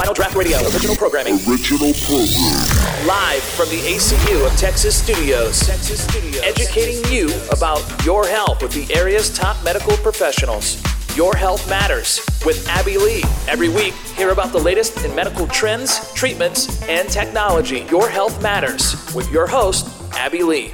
[0.00, 1.34] Vinyl Draft Radio, original programming.
[1.46, 3.06] Original program.
[3.06, 5.60] Live from the ACU of Texas Studios.
[5.60, 6.42] Texas Studios.
[6.42, 10.82] Educating you about your health with the area's top medical professionals.
[11.14, 13.22] Your Health Matters with Abby Lee.
[13.46, 17.80] Every week, hear about the latest in medical trends, treatments, and technology.
[17.90, 20.72] Your Health Matters with your host, Abby Lee.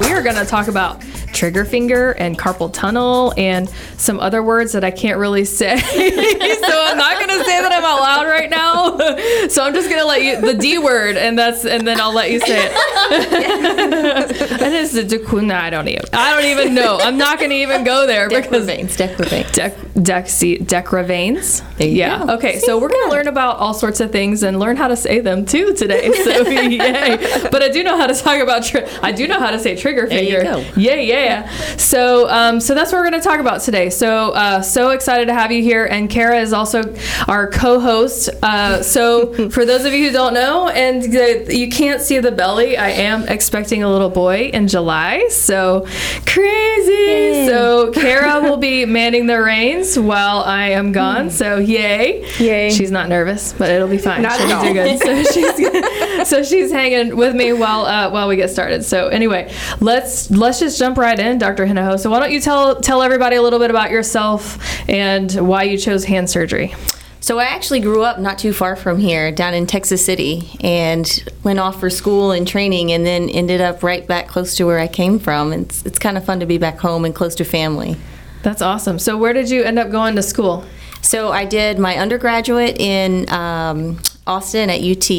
[0.00, 1.04] We are going to talk about
[1.34, 5.76] trigger finger and carpal tunnel and some other words that I can't really say.
[5.78, 8.64] so I'm not going to say that I'm out loud right now.
[9.48, 12.12] So I'm just going to let you the D word and that's and then I'll
[12.12, 12.72] let you say it.
[14.62, 15.52] and it's the decuna.
[15.52, 16.04] I don't even.
[16.12, 16.98] I don't even know.
[16.98, 19.50] I'm not going to even go there because Decravanes, decravanes.
[19.52, 21.62] Dec, dexi, decravanes.
[21.76, 22.24] There yeah.
[22.24, 22.34] go.
[22.34, 22.58] Okay.
[22.60, 25.20] So we're going to learn about all sorts of things and learn how to say
[25.20, 26.12] them too today.
[26.24, 27.16] So yay!
[27.50, 28.64] But I do know how to talk about.
[28.64, 30.42] Tri- I do know how to say trigger finger.
[30.42, 30.64] go.
[30.76, 31.76] Yeah, yeah.
[31.76, 33.90] So, um, so that's what we're going to talk about today.
[33.90, 36.82] So, uh, so excited to have you here, and Kara is also
[37.28, 38.30] our co-host.
[38.42, 42.32] Uh, so, for those of you who don't know, and the, you can't see the
[42.32, 45.28] belly, I am expecting a little boy in July.
[45.28, 45.86] So
[46.26, 47.46] crazy!
[47.46, 51.30] So, Kara will be manning the reins while I am gone.
[51.30, 52.24] So, yay!
[52.38, 52.70] Yay.
[52.70, 54.22] She's not nervous, but it'll be fine.
[54.22, 54.74] Not She'll at do all.
[54.74, 54.98] good.
[55.00, 58.84] So she's so she's hanging with me while uh, while we get started.
[58.84, 61.66] So anyway, let's let's just jump right in, Dr.
[61.66, 61.98] Hinaho.
[61.98, 65.78] So why don't you tell tell everybody a little bit about yourself and why you
[65.78, 66.74] chose hand surgery?
[67.20, 71.24] So I actually grew up not too far from here, down in Texas City, and
[71.42, 74.78] went off for school and training, and then ended up right back close to where
[74.78, 75.52] I came from.
[75.54, 77.96] It's it's kind of fun to be back home and close to family.
[78.42, 78.98] That's awesome.
[78.98, 80.66] So where did you end up going to school?
[81.00, 85.10] So I did my undergraduate in um, Austin at UT,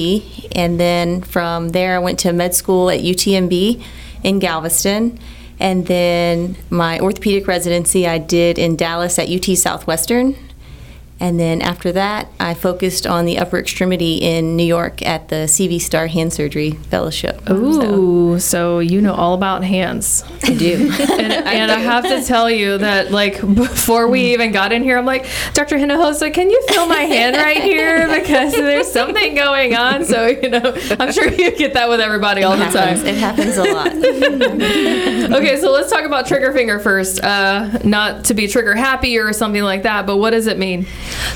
[0.56, 3.84] and then from there I went to med school at UTMB
[4.24, 5.18] in Galveston.
[5.60, 10.36] And then my orthopedic residency I did in Dallas at UT Southwestern.
[11.20, 15.46] And then after that, I focused on the upper extremity in New York at the
[15.48, 17.42] CV Starr Hand Surgery Fellowship.
[17.48, 20.26] So, Ooh, so you know all about hands.
[20.44, 20.92] I do.
[21.00, 24.98] and, and I have to tell you that, like, before we even got in here,
[24.98, 25.78] I'm like, Dr.
[25.78, 28.08] Hinojosa, can you feel my hand right here?
[28.08, 30.04] Because there's something going on.
[30.06, 33.02] So, you know, I'm sure you get that with everybody all the happens.
[33.02, 33.08] time.
[33.08, 34.96] It happens a lot.
[35.36, 37.22] Okay, so let's talk about trigger finger first.
[37.24, 40.86] Uh, not to be trigger happy or something like that, but what does it mean?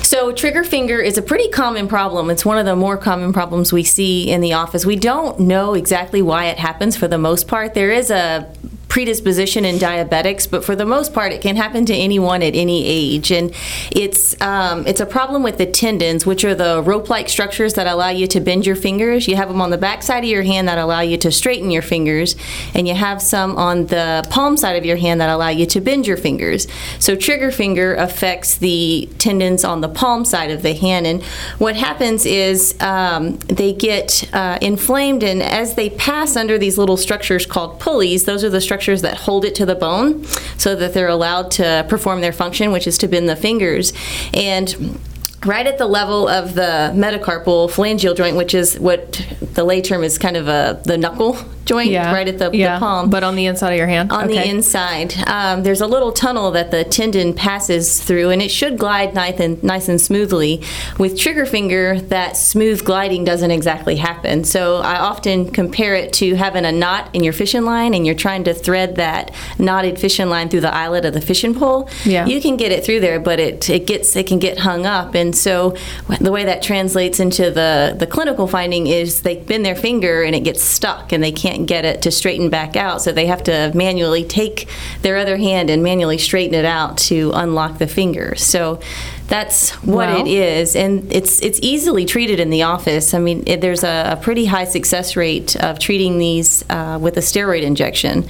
[0.02, 2.30] So, trigger finger is a pretty common problem.
[2.30, 4.84] It's one of the more common problems we see in the office.
[4.84, 7.74] We don't know exactly why it happens for the most part.
[7.74, 8.50] There is a
[8.90, 12.84] predisposition in diabetics, but for the most part, it can happen to anyone at any
[12.84, 13.30] age.
[13.30, 13.54] And
[13.92, 18.08] it's um, it's a problem with the tendons, which are the rope-like structures that allow
[18.08, 19.28] you to bend your fingers.
[19.28, 21.70] You have them on the back side of your hand that allow you to straighten
[21.70, 22.34] your fingers,
[22.74, 25.80] and you have some on the palm side of your hand that allow you to
[25.80, 26.66] bend your fingers.
[26.98, 31.22] So trigger finger affects the tendons on the palm side of the hand, and
[31.58, 36.96] what happens is um, they get uh, inflamed, and as they pass under these little
[36.96, 40.24] structures called pulleys, those are the structures that hold it to the bone,
[40.56, 43.92] so that they're allowed to perform their function, which is to bend the fingers,
[44.34, 44.98] and
[45.46, 50.04] right at the level of the metacarpal phalangeal joint, which is what the lay term
[50.04, 53.10] is kind of a the knuckle joint, right at the, yeah, the palm.
[53.10, 54.12] But on the inside of your hand?
[54.12, 58.50] On the inside, um, there's a little tunnel that the tendon passes through, and it
[58.50, 60.62] should glide nice and nice and smoothly.
[60.98, 64.44] With trigger finger, that smooth gliding doesn't exactly happen.
[64.44, 68.14] So I often compare it to having a knot in your fishing line, and you're
[68.14, 71.88] trying to thread that knotted fishing line through the eyelet of the fishing pole.
[72.04, 72.26] Yeah.
[72.26, 75.14] You can get it through there, but it it gets it can get hung up,
[75.14, 75.76] and so
[76.20, 80.34] the way that translates into the the clinical finding is they bend their finger and
[80.34, 83.42] it gets stuck, and they can't get it to straighten back out, so they have
[83.44, 84.68] to manually take
[85.02, 88.34] their other hand and manually straighten it out to unlock the finger.
[88.36, 88.80] So
[89.30, 90.20] that's what Wow.
[90.20, 93.14] it is, and it's it's easily treated in the office.
[93.14, 97.16] I mean, it, there's a, a pretty high success rate of treating these uh, with
[97.16, 98.26] a steroid injection.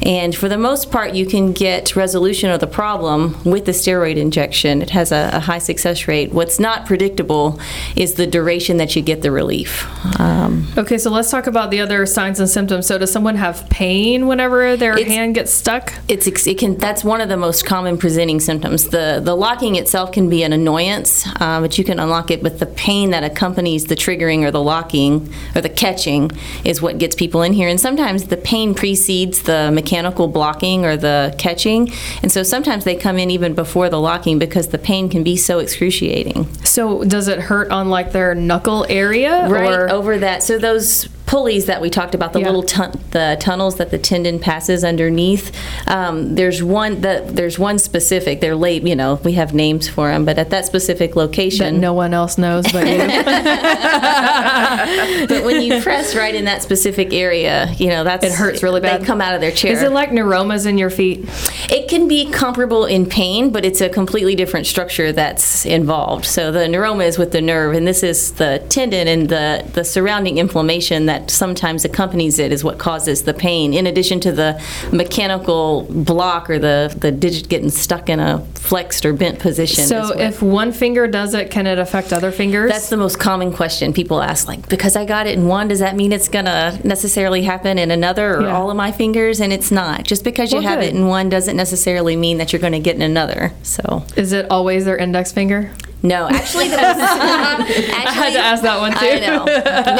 [0.00, 4.16] And for the most part, you can get resolution of the problem with the steroid
[4.16, 4.80] injection.
[4.80, 6.32] It has a, a high success rate.
[6.32, 7.58] What's not predictable
[7.96, 9.84] is the duration that you get the relief.
[10.20, 12.86] Um, Okay, so let's talk about the other signs and symptoms.
[12.86, 15.92] So, does someone have pain whenever their hand gets stuck?
[16.06, 18.88] it's it can that's one of the most common presenting symptoms.
[18.88, 22.42] The the locking itself can be an annoyance, uh, but you can unlock it.
[22.42, 26.30] But the pain that accompanies the triggering or the locking or the catching
[26.64, 27.68] is what gets people in here.
[27.68, 31.90] And sometimes the pain precedes the mechanical blocking or the catching,
[32.22, 35.36] and so sometimes they come in even before the locking because the pain can be
[35.36, 36.46] so excruciating.
[36.64, 39.48] So, does it hurt on like their knuckle area?
[39.48, 40.42] Right Or, over that.
[40.42, 42.46] So those pulleys that we talked about, the Yeah.
[42.46, 45.52] little tun- the tunnels that the tendon passes underneath.
[45.86, 48.40] Um, there's one that there's one specific.
[48.40, 51.80] They're late, you know, we have names for them, but at that specific that location,
[51.80, 52.98] no one else knows but you.
[55.28, 58.80] but when you press right in that specific area, you know that's It hurts really
[58.80, 59.02] bad.
[59.02, 59.72] They come out of their chair.
[59.72, 61.28] Is it like neuromas in your feet?
[61.70, 66.24] It can be comparable in pain, but it's a completely different structure that's involved.
[66.24, 69.84] So the neuroma is with the nerve, and this is the tendon, and the, the
[69.84, 74.60] surrounding inflammation that sometimes accompanies it is what causes the pain, in addition to the
[74.92, 79.84] mechanical block or the, the digit getting stuck in a flexed or bent position.
[79.86, 82.70] So if one finger does it, can it affect other fingers?
[82.70, 84.46] that's the most common question people ask.
[84.46, 87.90] Like, because I got it in one, does that mean it's gonna necessarily happen in
[87.90, 88.56] another or Yeah.
[88.56, 89.40] all of my fingers?
[89.40, 90.04] And it's not.
[90.04, 90.88] Just because you Well, have good.
[90.88, 93.52] it in one doesn't necessarily mean that you're going to get in another.
[93.62, 94.04] So.
[94.16, 95.70] Is it always their index finger?
[96.02, 98.98] No, actually, the most, actually, I had to ask that one too.
[99.00, 99.44] I know.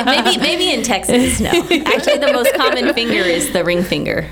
[0.05, 1.49] Maybe, maybe in Texas, no.
[1.51, 4.29] Actually, the most common finger is the ring finger.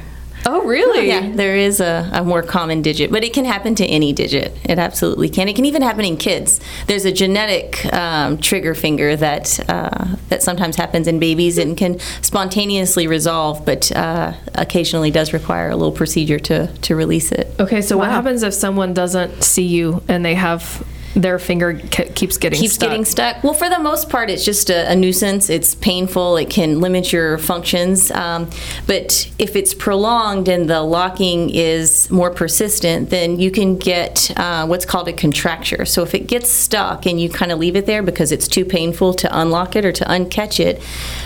[0.49, 1.09] Oh, really?
[1.09, 4.57] Yeah, there is a, a more common digit, but it can happen to any digit.
[4.63, 5.49] It absolutely can.
[5.49, 6.61] It can even happen in kids.
[6.87, 11.99] There's a genetic um, trigger finger that uh, that sometimes happens in babies and can
[12.23, 17.53] spontaneously resolve, but uh, occasionally does require a little procedure to to release it.
[17.59, 20.87] Okay, so what happens if someone doesn't see you and they have
[21.17, 22.91] their finger ke- keeps getting keeps stuck?
[22.91, 23.43] getting stuck.
[23.43, 25.49] Well, for the most part, it's just a, a nuisance.
[25.49, 26.37] It's painful.
[26.37, 28.11] It can limit your functions.
[28.11, 28.51] Um,
[28.87, 34.67] but if it's prolonged and the locking is more persistent, then you can get uh,
[34.67, 35.87] what's called a contracture.
[35.87, 38.67] So if it gets stuck and you kind of leave it there because it's too
[38.67, 40.83] painful to unlock it or to uncatch it,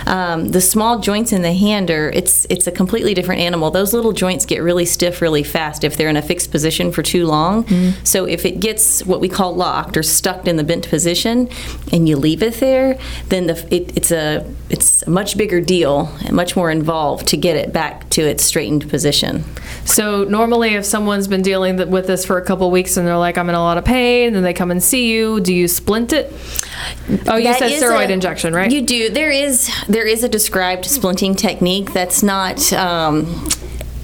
[0.06, 3.72] um, the small joints in the hand are it's it's a completely different animal.
[3.72, 7.02] Those little joints get really stiff really fast if they're in a fixed position for
[7.02, 7.66] too long.
[8.04, 11.48] So if it gets what we call locked or stuck in the bent position,
[11.92, 12.98] and you leave it there,
[13.28, 17.36] then the, it, it's a it's a much bigger deal and much more involved to
[17.36, 19.44] get it back to its straightened position.
[19.84, 23.36] So normally, if someone's been dealing with this for a couple weeks and they're like,
[23.38, 25.40] "I'm in a lot of pain," then they come and see you.
[25.40, 26.32] Do you splint it?
[27.26, 28.70] Oh, you That said steroid a- injection, right?
[28.70, 29.10] You do.
[29.10, 32.72] There is there is a described splinting technique that's not.
[32.72, 33.48] Um,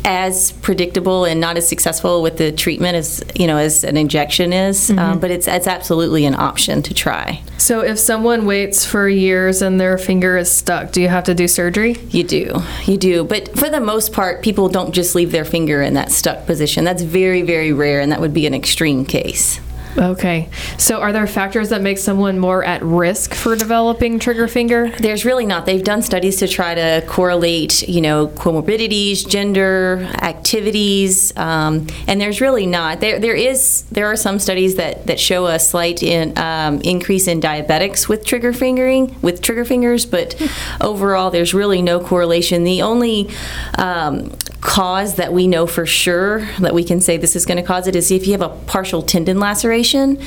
[0.06, 4.52] as predictable and not as successful with the treatment as you know as an injection
[4.52, 4.98] is, Mm-hmm.
[4.98, 7.42] um, but it's it's absolutely an option to try.
[7.58, 11.34] so if someone waits for years and their finger is stuck, do you have to
[11.34, 11.96] do surgery?
[12.10, 13.24] You do, you do.
[13.24, 16.84] But for the most part, people don't just leave their finger in that stuck position.
[16.84, 19.58] That's very, very rare, and that would be an extreme case.
[19.98, 20.48] Okay.
[20.76, 24.90] So are there factors that make someone more at risk for developing trigger finger?
[24.90, 25.64] There's really not.
[25.64, 32.40] They've done studies to try to correlate, you know, comorbidities, gender, activities, um, and there's
[32.40, 33.00] really not.
[33.00, 33.82] There, there is.
[33.90, 38.24] There are some studies that, that show a slight in, um, increase in diabetics with
[38.24, 40.40] trigger fingering, with trigger fingers, but
[40.80, 42.64] overall, there's really no correlation.
[42.64, 43.30] The only
[43.78, 44.32] um,
[44.66, 47.86] cause that we know for sure that we can say this is going to cause
[47.86, 50.18] it is if you have a partial tendon laceration,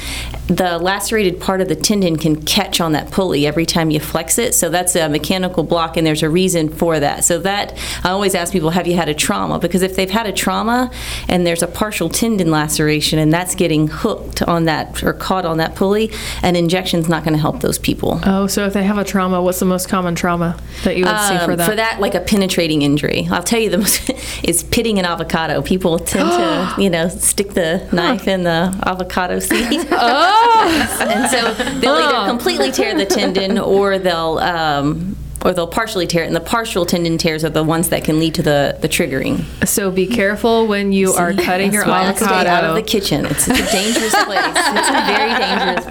[0.48, 4.38] the lacerated part of the tendon can catch on that pulley every time you flex
[4.38, 4.56] it.
[4.56, 7.26] So that's a mechanical block, and there's a reason for that.
[7.26, 9.60] So that I always ask people, have you had a trauma?
[9.60, 10.90] Because if they've had a trauma
[11.28, 15.58] and there's a partial tendon laceration and that's getting hooked on that or caught on
[15.58, 16.12] that pulley,
[16.44, 18.22] an injection's not going to help those people.
[18.24, 21.20] Oh, so if they have a trauma, what's the most common trauma that you would
[21.20, 21.70] see for Um, that?
[21.70, 23.28] For that, like a penetrating injury.
[23.30, 24.10] I'll tell you the most
[24.44, 25.62] is pitting an avocado.
[25.62, 29.88] People tend to, you know, stick the knife in the avocado seed.
[29.92, 36.08] oh, and so they'll either completely tear the tendon or they'll um, or they'll partially
[36.08, 36.28] tear it.
[36.28, 39.46] And the partial tendon tears are the ones that can lead to the, the triggering.
[39.66, 42.50] so be careful when you are cutting your I stay avocado.
[42.50, 43.26] out of the kitchen.
[43.26, 44.42] It's, it's a dangerous place.
[44.46, 45.86] It's a very dangerous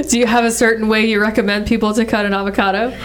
[0.00, 0.08] place.
[0.10, 2.96] Do you have a certain way you recommend people to cut an avocado?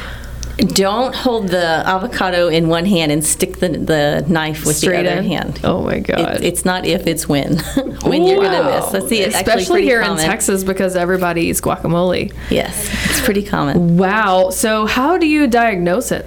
[0.67, 5.11] Don't hold the avocado in one hand and stick the, the knife with Straight the
[5.11, 5.27] other in?
[5.27, 5.59] hand.
[5.63, 6.37] Oh my god.
[6.37, 7.57] It, it's not if, it's when.
[8.03, 8.87] when you're going to miss.
[8.87, 10.19] That's the, it's Especially here common.
[10.19, 12.33] in Texas because everybody eats guacamole.
[12.49, 13.97] Yes, it's pretty common.
[13.97, 14.49] Wow.
[14.49, 16.25] So how do you diagnose it?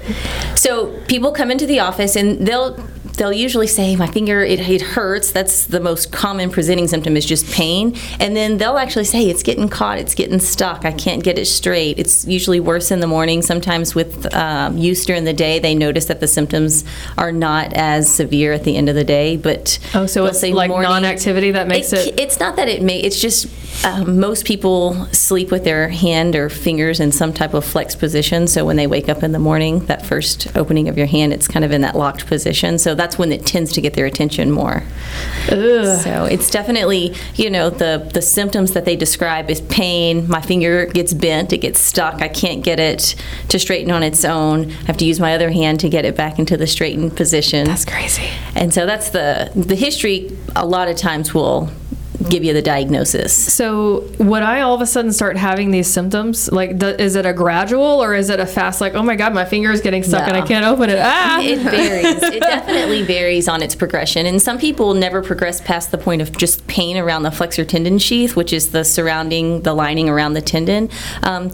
[0.56, 2.78] So people come into the office and they'll
[3.16, 5.32] they'll usually say my finger it, it hurts.
[5.32, 7.94] That's the most common presenting symptom is just pain.
[8.20, 11.46] And then they'll actually say it's getting caught it's getting stuck i can't get it
[11.46, 11.98] straight.
[11.98, 13.42] It's usually worse in the morning.
[13.42, 16.84] Sometimes with um, use during the day they notice that the symptoms
[17.18, 20.68] are not as severe at the end of the day but Oh, so it's like
[20.70, 23.46] morning- non-activity that makes it- it's not that it may it's just
[23.84, 28.46] um, most people sleep with their hand or fingers in some type of flex position.
[28.46, 31.48] So when they wake up in the morning that first opening of your hand it's
[31.48, 32.78] kind of in that locked position.
[32.78, 34.84] So that's when it tends to get their attention more.
[35.48, 40.28] So it's definitely, you know, the the symptoms that they describe is pain.
[40.28, 42.22] My finger gets bent, it gets stuck.
[42.22, 43.16] I can't get it
[43.48, 44.70] to straighten on its own.
[44.70, 47.66] I have to use my other hand to get it back into the straightened position.
[47.66, 48.28] That's crazy.
[48.54, 50.30] And so that's the the history.
[50.54, 51.70] A lot of times will
[52.28, 53.32] give you the diagnosis.
[53.32, 56.50] So would I all of a sudden start having these symptoms?
[56.50, 58.80] Like, th- is it a gradual or is it a fast?
[58.80, 60.98] Like, oh my god, my finger is getting stuck and I can't open it.
[61.00, 61.40] Ah!
[61.40, 62.22] It varies.
[62.22, 64.26] it definitely varies on its progression.
[64.26, 67.98] And some people never progress past the point of just pain around the flexor tendon
[67.98, 70.90] sheath, which is the surrounding, the lining around the tendon.
[71.22, 71.50] Um,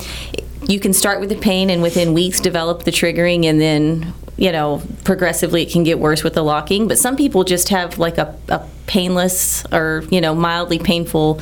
[0.68, 4.52] you can start with the pain and within weeks develop the triggering and then you
[4.52, 8.16] know progressively it can get worse with the locking but some people just have like
[8.16, 11.40] a, a painless or you know mildly painful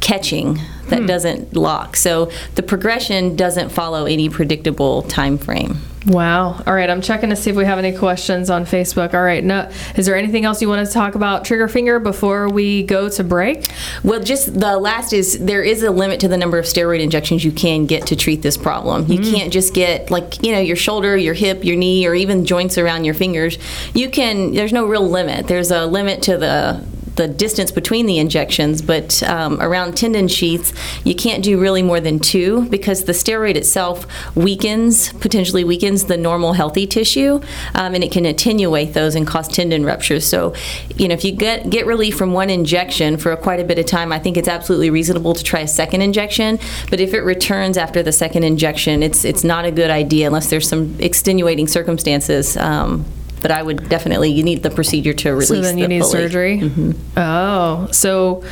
[0.00, 1.06] catching that hmm.
[1.06, 6.62] doesn't lock so the progression doesn't follow any predictable time frame Wow.
[6.66, 9.14] All right, I'm checking to see if we have any questions on Facebook.
[9.14, 9.44] All right.
[9.44, 13.08] No, is there anything else you want to talk about trigger finger before we go
[13.10, 13.68] to break?
[14.02, 17.44] Well, just the last is there is a limit to the number of steroid injections
[17.44, 19.06] you can get to treat this problem.
[19.10, 19.34] You hmm.
[19.34, 22.78] can't just get like you know your shoulder, your hip, your knee, or even joints
[22.78, 23.58] around your fingers.
[23.92, 24.54] You can.
[24.54, 25.46] There's no real limit.
[25.46, 26.84] There's a limit to the
[27.18, 30.72] the distance between the injections, but um, around tendon sheaths,
[31.04, 34.06] you can't do really more than two because the steroid itself
[34.36, 37.40] weakens, potentially weakens the normal healthy tissue,
[37.74, 40.24] um, and it can attenuate those and cause tendon ruptures.
[40.24, 40.54] So,
[40.96, 43.86] you know, if you get get relief from one injection for quite a bit of
[43.86, 46.60] time, I think it's absolutely reasonable to try a second injection.
[46.88, 50.50] But if it returns after the second injection, it's it's not a good idea unless
[50.50, 52.56] there's some extenuating circumstances.
[52.56, 53.04] Um,
[53.40, 55.48] but I would definitely you need the procedure to release.
[55.48, 56.12] So then you the need fully.
[56.12, 56.58] surgery.
[56.60, 57.18] Mm-hmm.
[57.18, 58.42] Oh, so,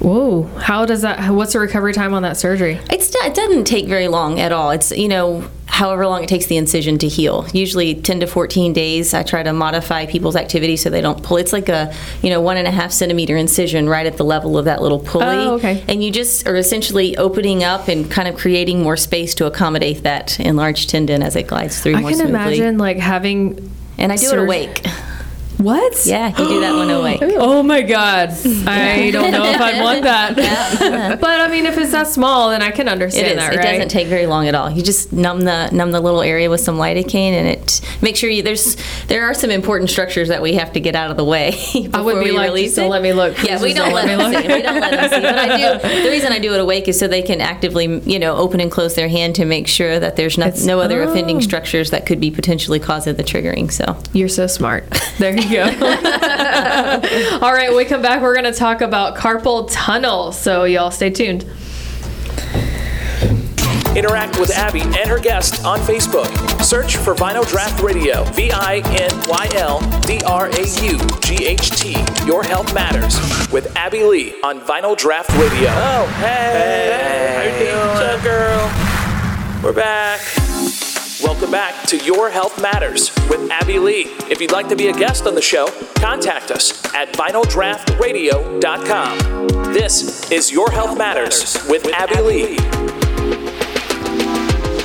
[0.00, 0.44] whoa.
[0.58, 1.30] How does that?
[1.30, 2.80] What's the recovery time on that surgery?
[2.90, 4.70] It's it doesn't take very long at all.
[4.70, 7.46] It's you know however long it takes the incision to heal.
[7.52, 9.14] Usually 10 to 14 days.
[9.14, 11.36] I try to modify people's activity so they don't pull.
[11.36, 14.56] It's like a you know one and a half centimeter incision right at the level
[14.58, 15.26] of that little pulley.
[15.26, 15.84] Oh, okay.
[15.88, 20.02] And you just are essentially opening up and kind of creating more space to accommodate
[20.02, 22.28] that enlarged tendon as it glides through I can smoothly.
[22.30, 23.70] imagine like having.
[23.98, 24.86] And I do it surg- awake.
[25.58, 26.06] What?
[26.06, 27.22] Yeah, you do that one awake.
[27.40, 28.30] Oh my God.
[28.66, 30.36] I don't know if I'd want that.
[31.20, 33.72] but I mean, if it's that small, then I can understand that, It right?
[33.72, 34.70] doesn't take very long at all.
[34.70, 38.28] You just numb the numb the little area with some lidocaine, and it make sure
[38.28, 41.24] you there's there are some important structures that we have to get out of the
[41.24, 42.88] way before I would be we like, release it.
[42.88, 43.42] let me look.
[43.42, 44.42] Yeah, we don't, let me them look.
[44.42, 44.48] see.
[44.48, 45.20] We don't let them see.
[45.20, 45.88] But I do.
[46.08, 48.70] The reason I do it awake is so they can actively, you know, open and
[48.70, 51.10] close their hand to make sure that there's no, no other oh.
[51.10, 53.70] offending structures that could be potentially causing the triggering.
[53.70, 53.96] So.
[54.12, 54.84] You're so smart.
[55.18, 55.62] There you go.
[57.44, 60.32] All right, when we come back, we're going to talk about carpal tunnel.
[60.32, 61.44] So, y'all stay tuned.
[63.96, 66.28] Interact with Abby and her guest on Facebook.
[66.62, 68.22] Search for Vinyl Draft Radio.
[68.24, 71.96] V I N Y L D R A U G H T.
[72.24, 73.18] Your health matters
[73.50, 75.70] with Abby Lee on Vinyl Draft Radio.
[75.70, 77.34] Oh, hey.
[77.34, 77.88] How you doing?
[77.88, 79.64] What's up, girl?
[79.64, 80.47] We're back.
[81.38, 84.06] Welcome back to Your Health Matters with Abby Lee.
[84.28, 89.72] If you'd like to be a guest on the show, contact us at vinyldraftradio.com.
[89.72, 93.07] This is Your Health Matters with Abby Lee.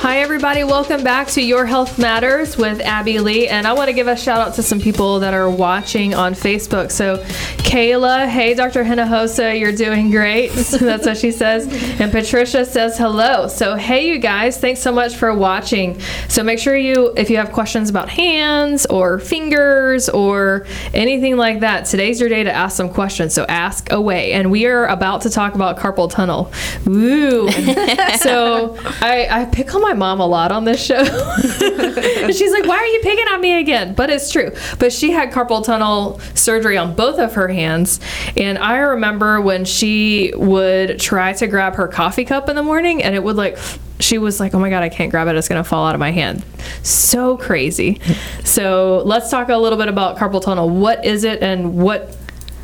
[0.04, 0.64] Hi, everybody.
[0.64, 3.48] Welcome back to Your Health Matters with Abby Lee.
[3.48, 6.34] And I want to give a shout out to some people that are watching on
[6.34, 6.92] Facebook.
[6.92, 7.24] So,
[7.64, 8.84] Kayla, hey, Dr.
[8.84, 10.48] Hinojosa, you're doing great.
[10.52, 11.66] That's what she says.
[11.98, 13.48] And Patricia says hello.
[13.48, 15.98] So, hey, you guys, thanks so much for watching.
[16.28, 21.60] So, make sure you, if you have questions about hands or fingers or anything like
[21.60, 23.32] that, today's your day to ask some questions.
[23.32, 24.34] So, ask away.
[24.34, 26.52] And we are about to talk about carpal tunnel.
[26.84, 27.50] Woo.
[28.18, 30.96] so, I, I pick on my mom a lot on this show.
[30.96, 33.94] and she's like, Why are you picking on me again?
[33.94, 34.52] But it's true.
[34.78, 38.00] But she had carpal tunnel surgery on both of her hands.
[38.36, 43.02] And I remember when she would try to grab her coffee cup in the morning
[43.02, 43.58] and it would like,
[44.00, 45.36] she was like, Oh my God, I can't grab it.
[45.36, 46.44] It's going to fall out of my hand.
[46.82, 48.00] So crazy.
[48.44, 50.68] So let's talk a little bit about carpal tunnel.
[50.68, 52.16] What is it and what?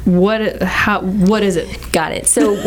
[0.04, 1.92] What how what is it?
[1.92, 2.26] Got it.
[2.26, 2.56] So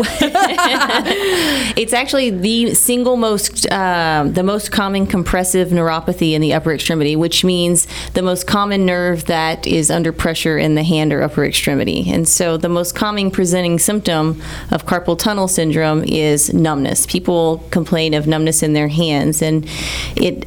[1.76, 7.16] it's actually the single most, um, the most common compressive neuropathy in the upper extremity,
[7.16, 11.44] which means the most common nerve that is under pressure in the hand or upper
[11.44, 12.08] extremity.
[12.08, 17.04] And so the most common presenting symptom of carpal tunnel syndrome is numbness.
[17.06, 19.68] People complain of numbness in their hands, and
[20.16, 20.46] it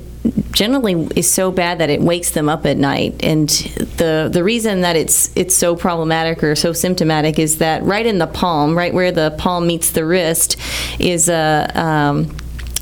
[0.51, 3.24] generally is so bad that it wakes them up at night.
[3.24, 3.50] And
[3.98, 8.17] the the reason that it's it's so problematic or so symptomatic is that right in
[8.17, 10.57] the palm, right where the palm meets the wrist,
[11.00, 12.36] is a um,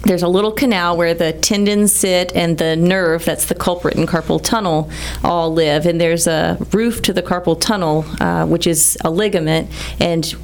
[0.05, 4.05] there's a little canal where the tendons sit and the nerve, that's the culprit in
[4.05, 4.89] carpal tunnel,
[5.23, 5.87] all live.
[5.87, 9.71] And there's a roof to the carpal tunnel, uh, which is a ligament.
[9.99, 10.35] And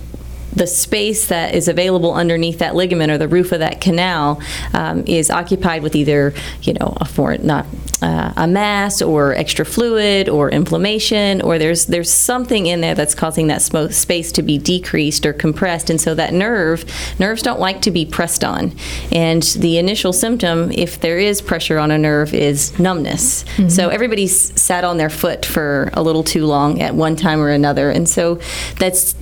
[0.54, 4.42] the space that is available underneath that ligament or the roof of that canal
[4.74, 7.66] um, is occupied with either, you know, a foreign, not
[8.02, 13.16] uh, a mass or extra fluid or inflammation, or there's there's something in there that's
[13.16, 16.84] causing that space to be decreased or compressed, and so that nerve
[17.20, 18.74] nerves don't like to be pressed on,
[19.12, 23.46] and the initial symptom, if there is pressure on a nerve, is numbness.
[23.70, 27.50] So everybody's sat on their foot for a little too long at one time or
[27.50, 28.40] another, and so
[28.80, 29.16] that's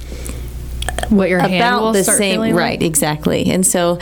[1.09, 2.53] What your about the same like?
[2.53, 3.99] right exactly and so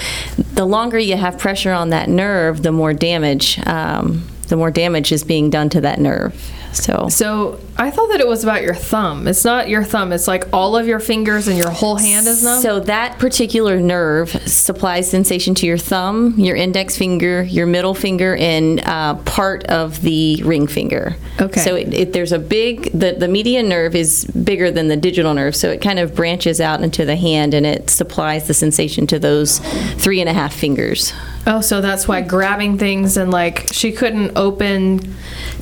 [0.54, 5.12] the longer you have pressure on that nerve the more damage um, the more damage
[5.12, 8.74] is being done to that nerve so So I thought that it was about your
[8.74, 9.28] thumb.
[9.28, 10.12] It's not your thumb.
[10.12, 12.62] It's like all of your fingers and your whole hand is numb.
[12.62, 18.36] So that particular nerve supplies sensation to your thumb, your index finger, your middle finger,
[18.36, 21.16] and uh, part of the ring finger.
[21.40, 21.62] Okay.
[21.62, 25.34] So it, it, there's a big the the median nerve is bigger than the digital
[25.34, 29.08] nerve, so it kind of branches out into the hand, and it supplies the sensation
[29.08, 29.60] to those
[29.98, 31.14] three and a half fingers.
[31.48, 35.00] Oh, so that's why grabbing things and like she couldn't open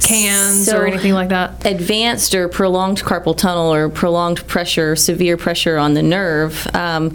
[0.01, 1.65] cans So- or anything like that.
[1.65, 7.13] advanced or prolonged carpal tunnel or prolonged pressure, severe pressure on the nerve, um,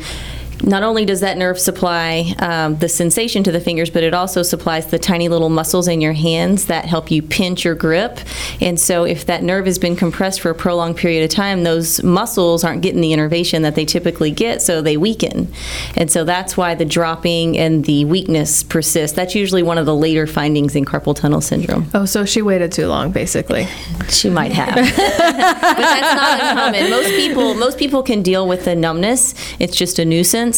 [0.63, 4.43] not only does that nerve supply um, the sensation to the fingers, but it also
[4.43, 8.19] supplies the tiny little muscles in your hands that help you pinch your grip.
[8.61, 12.03] And so, if that nerve has been compressed for a prolonged period of time, those
[12.03, 15.53] muscles aren't getting the innervation that they typically get, so they weaken.
[15.97, 19.17] And so, that's why the dropping and the weakness persist.
[19.17, 21.89] That's usually one of the later findings in carpal tunnel syndrome.
[21.95, 23.67] Oh, so she waited too long, basically.
[24.09, 26.91] She might have, but that's not uncommon.
[26.91, 29.35] Most people, most people can deal with the numbness.
[29.61, 30.50] It's just a nuisance.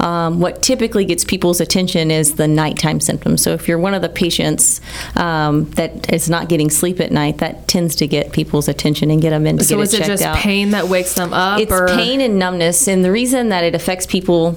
[0.00, 3.42] Um, what typically gets people's attention is the nighttime symptoms.
[3.42, 4.80] So if you're one of the patients
[5.16, 9.20] um, that is not getting sleep at night, that tends to get people's attention and
[9.20, 10.36] get them in to So get is it it just out.
[10.36, 11.60] pain that wakes them up?
[11.60, 14.56] It's or pain and numbness, and the reason that it affects people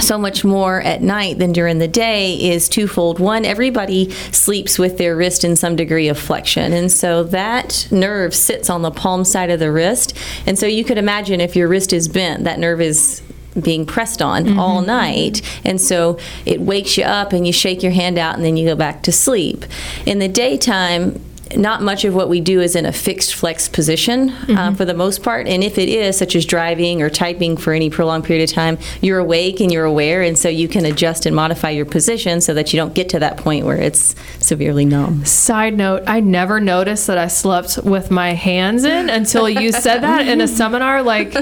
[0.00, 3.18] so much more at night than during the day is twofold.
[3.18, 8.34] One, everybody sleeps with their wrist in some degree of flexion, and so that nerve
[8.34, 10.16] sits on the palm side of the wrist.
[10.46, 13.22] And so you could imagine if your wrist is bent, that nerve is
[13.60, 17.92] being pressed on all night and so it wakes you up and you shake your
[17.92, 19.64] hand out and then you go back to sleep
[20.06, 21.20] in the daytime
[21.56, 24.94] not much of what we do is in a fixed flex position uh, for the
[24.94, 25.46] most part.
[25.46, 28.78] And if it is, such as driving or typing for any prolonged period of time,
[29.00, 30.22] you're awake and you're aware.
[30.22, 33.18] And so you can adjust and modify your position so that you don't get to
[33.20, 35.24] that point where it's severely numb.
[35.24, 40.00] Side note, I never noticed that I slept with my hands in until you said
[40.00, 41.34] that in a seminar like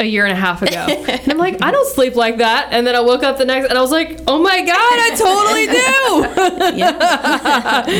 [0.00, 0.86] a year and a half ago.
[1.14, 2.68] And I'm like, I don't sleep like that.
[2.70, 5.10] And then I woke up the next and I was like, oh my God, I
[5.16, 5.72] totally do.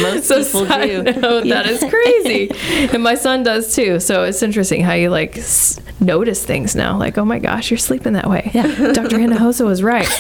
[0.13, 1.21] Most so people do.
[1.21, 2.51] note, that is crazy.
[2.93, 4.01] and my son does too.
[4.01, 6.99] So it's interesting how you like s- notice things now.
[6.99, 8.51] Like, oh my gosh, you're sleeping that way.
[8.55, 8.67] Yeah.
[8.93, 9.19] Dr.
[9.19, 10.05] Hinojosa was right.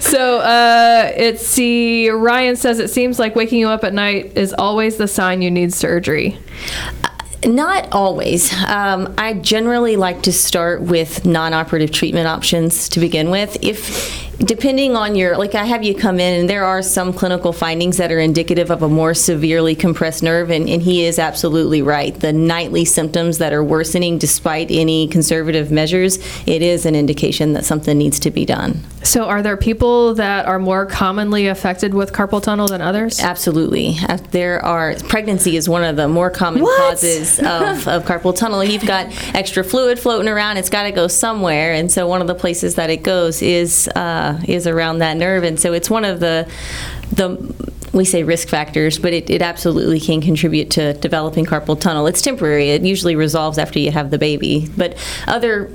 [0.00, 2.10] So uh, it's see.
[2.10, 5.50] Ryan says it seems like waking you up at night is always the sign you
[5.50, 6.38] need surgery.
[7.46, 8.52] Not always.
[8.64, 13.56] Um, I generally like to start with non-operative treatment options to begin with.
[13.62, 17.52] If depending on your like I have you come in and there are some clinical
[17.52, 21.82] findings that are indicative of a more severely compressed nerve and, and he is absolutely
[21.82, 22.14] right.
[22.18, 27.64] The nightly symptoms that are worsening despite any conservative measures, it is an indication that
[27.64, 28.82] something needs to be done.
[29.02, 33.20] So are there people that are more commonly affected with carpal tunnel than others?
[33.20, 33.96] Absolutely.
[34.30, 36.90] There are, pregnancy is one of the more common What?
[36.90, 38.64] causes of, of carpal tunnel.
[38.64, 41.74] You've got extra fluid floating around, it's got to go somewhere.
[41.74, 45.44] And so one of the places that it goes is, uh, is around that nerve.
[45.44, 46.48] And so it's one of the,
[47.12, 47.54] the,
[47.92, 52.06] we say risk factors, but it, it absolutely can contribute to developing carpal tunnel.
[52.06, 52.70] It's temporary.
[52.70, 54.68] It usually resolves after you have the baby.
[54.76, 55.70] But other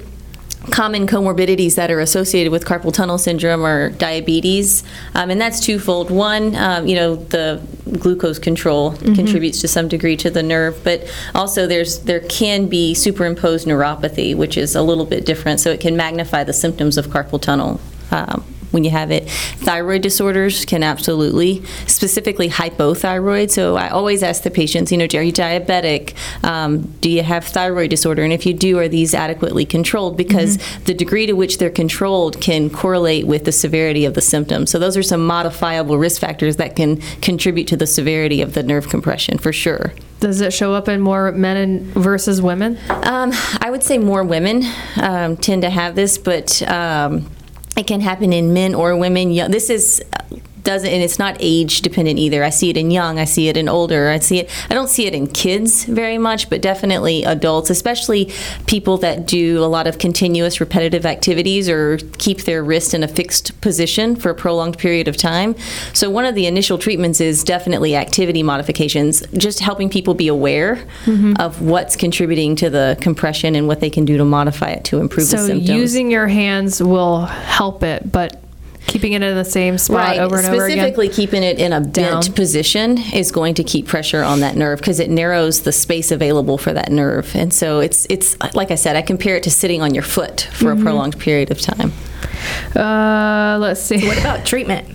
[0.71, 4.83] common comorbidities that are associated with carpal tunnel syndrome are diabetes,
[5.15, 6.11] um, and that's twofold.
[6.11, 7.61] One, um, you know, the
[7.97, 12.93] glucose control contributes to some degree to the nerve, but also there's there can be
[12.93, 15.59] superimposed neuropathy, which is a little bit different.
[15.59, 17.79] So it can magnify the symptoms of carpal tunnel.
[18.11, 19.29] Um, when you have it.
[19.29, 23.49] Thyroid disorders can absolutely, specifically hypothyroid.
[23.49, 26.13] So I always ask the patients, you know, are you diabetic?
[26.43, 28.23] Um, do you have thyroid disorder?
[28.23, 30.17] And if you do, are these adequately controlled?
[30.17, 34.69] Because the degree to which they're controlled can correlate with the severity of the symptoms.
[34.69, 38.63] So those are some modifiable risk factors that can contribute to the severity of the
[38.63, 39.93] nerve compression for sure.
[40.19, 42.77] Does it show up in more men and versus women?
[42.89, 44.63] Um, I would say more women
[44.97, 47.25] um, tend to have this, but um,
[47.79, 49.29] It can happen in men or women.
[49.49, 50.03] This is
[50.63, 52.43] doesn't and it's not age dependent either.
[52.43, 54.09] I see it in young, I see it in older.
[54.09, 58.31] I see it I don't see it in kids very much, but definitely adults, especially
[58.67, 63.07] people that do a lot of continuous repetitive activities or keep their wrist in a
[63.07, 65.55] fixed position for a prolonged period of time.
[65.93, 70.75] So one of the initial treatments is definitely activity modifications, just helping people be aware
[71.05, 71.33] mm-hmm.
[71.39, 74.99] of what's contributing to the compression and what they can do to modify it to
[74.99, 75.69] improve the So symptoms.
[75.69, 78.38] using your hands will help it, but
[78.89, 80.77] keeping it in the same spot over and over again.
[80.77, 82.33] Specifically, keeping it in a bent Down.
[82.33, 86.57] position is going to keep pressure on that nerve because it narrows the space available
[86.57, 87.35] for that nerve.
[87.35, 90.47] And so it's it's like I said, I compare it to sitting on your foot
[90.51, 90.81] for Mm-hmm.
[90.81, 91.91] a prolonged period of time.
[92.75, 94.05] Uh, let's see.
[94.07, 94.87] What about treatment?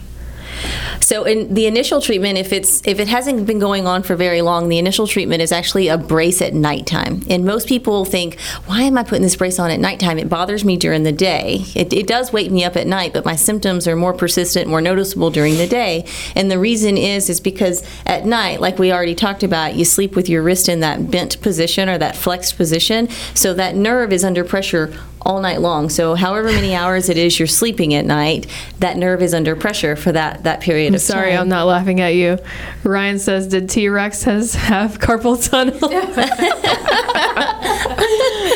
[1.01, 4.43] So in the initial treatment, if it's if it hasn't been going on for very
[4.43, 7.23] long, the initial treatment is actually a brace at nighttime.
[7.29, 10.19] And most people think, why am I putting this brace on at nighttime?
[10.19, 11.65] It bothers me during the day.
[11.75, 14.81] It, it does wake me up at night, but my symptoms are more persistent, more
[14.81, 16.07] noticeable during the day.
[16.35, 20.17] And the reason is is because at night, like we already talked about, you sleep
[20.17, 24.25] with your wrist in that bent position or that flexed position, so that nerve is
[24.25, 24.95] under pressure
[25.25, 25.89] all night long.
[25.89, 28.47] So however many hours it is you're sleeping at night,
[28.81, 31.41] that nerve is under pressure for that that period I'm of sorry, time.
[31.41, 32.39] I'm not laughing at you.
[32.83, 35.79] Ryan says, "Did T Rex has have carpal tunnel?"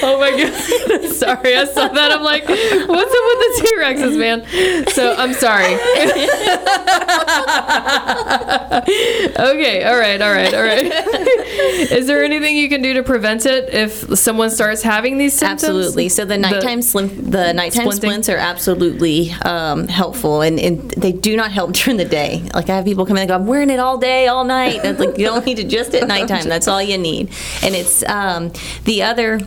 [0.03, 1.13] oh my god!
[1.13, 2.13] sorry, I saw that.
[2.13, 4.45] I'm like, what's up with the T Rexes, man?
[4.89, 5.75] So I'm sorry.
[9.55, 10.87] okay, all right, all right, all right.
[11.93, 15.65] Is there anything you can do to prevent it if someone starts having these symptoms?
[15.65, 16.09] Absolutely.
[16.09, 17.95] So the nighttime slim, the nighttime splinting?
[17.95, 22.49] splints are absolutely um, helpful, and, and they do not help during the day.
[22.55, 24.83] Like I have people come in and go, "I'm wearing it all day, all night."
[24.83, 26.49] That's like you don't need it just at nighttime.
[26.49, 27.31] That's all you need.
[27.63, 28.53] And it's um,
[28.85, 29.41] the other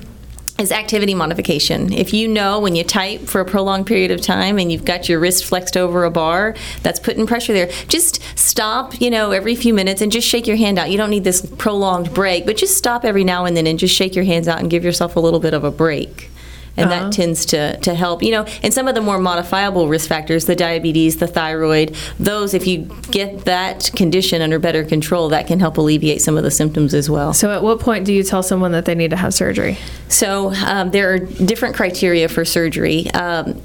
[0.61, 1.91] is activity modification.
[1.91, 5.09] If you know when you type for a prolonged period of time and you've got
[5.09, 7.67] your wrist flexed over a bar, that's putting pressure there.
[7.87, 10.89] Just stop, you know, every few minutes and just shake your hand out.
[10.89, 13.95] You don't need this prolonged break, but just stop every now and then and just
[13.95, 16.30] shake your hands out and give yourself a little bit of a break.
[16.77, 17.03] And Uh-huh.
[17.03, 18.23] that tends to, to help.
[18.23, 22.53] You know, and some of the more modifiable risk factors, the diabetes, the thyroid, those,
[22.53, 26.51] if you get that condition under better control, that can help alleviate some of the
[26.51, 27.33] symptoms as well.
[27.33, 29.77] So at what point do you tell someone that they need to have surgery?
[30.07, 33.11] So um, there are different criteria for surgery.
[33.11, 33.61] Um,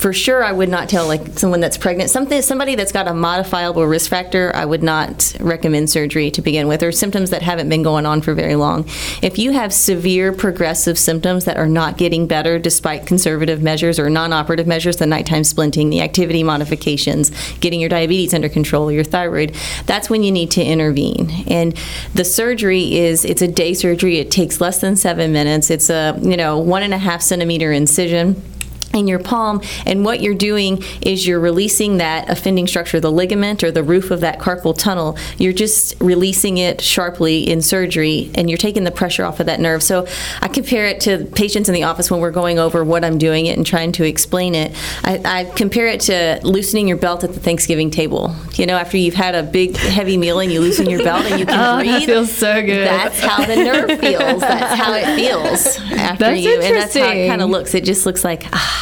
[0.00, 3.12] for sure, I would not tell like someone that's pregnant, something somebody that's got a
[3.12, 4.50] modifiable risk factor.
[4.56, 8.22] I would not recommend surgery to begin with, or symptoms that haven't been going on
[8.22, 8.86] for very long.
[9.20, 14.08] If you have severe progressive symptoms that are not getting better despite conservative measures or
[14.08, 19.54] non-operative measures, the nighttime splinting, the activity modifications, getting your diabetes under control, your thyroid,
[19.84, 21.30] that's when you need to intervene.
[21.46, 21.76] And
[22.14, 24.16] the surgery is it's a day surgery.
[24.16, 25.68] It takes less than seven minutes.
[25.68, 28.42] It's a you know one and a half centimeter incision
[28.92, 33.62] in your palm and what you're doing is you're releasing that offending structure the ligament
[33.62, 35.16] or the roof of that carpal tunnel.
[35.38, 39.60] You're just releasing it sharply in surgery and you're taking the pressure off of that
[39.60, 39.82] nerve.
[39.82, 40.06] So
[40.42, 43.46] i compare it to patients in the office when we're going over what i'm doing
[43.46, 44.72] it and trying to explain it.
[45.04, 48.34] I, I compare it to loosening your belt at the thanksgiving table.
[48.54, 51.38] You know after you've had a big heavy meal and you loosen your belt and
[51.38, 52.86] you can Oh, breathe that feels so good.
[52.86, 54.40] that's how the nerve feels.
[54.40, 57.74] That's how it feels after That's you and that's how it kind of looks.
[57.74, 58.78] It just looks like ah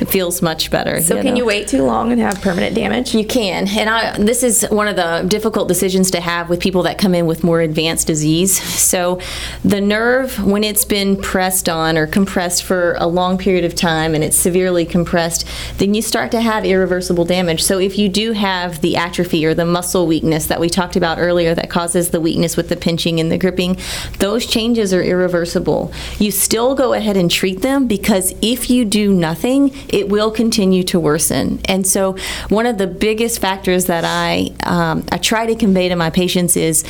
[0.00, 1.00] it feels much better.
[1.02, 1.36] So can know?
[1.36, 3.14] you wait too long and have permanent damage?
[3.14, 6.82] You can, and I, this is one of the difficult decisions to have with people
[6.84, 8.60] that come in with more advanced disease.
[8.90, 9.20] So,
[9.64, 14.14] the nerve, when it's been pressed on or compressed for a long period of time
[14.14, 15.46] and it's severely compressed,
[15.78, 17.62] then you start to have irreversible damage.
[17.62, 21.18] So, if you do have the atrophy or the muscle weakness that we talked about
[21.18, 23.76] earlier that causes the weakness with the pinching and the gripping,
[24.18, 25.92] those changes are irreversible.
[26.18, 30.82] You still go ahead and treat them because if you do nothing, it will continue
[30.84, 31.60] to worsen.
[31.66, 32.16] And so,
[32.48, 36.56] one of the biggest factors that I um, I try to convey to my patients
[36.56, 36.84] is,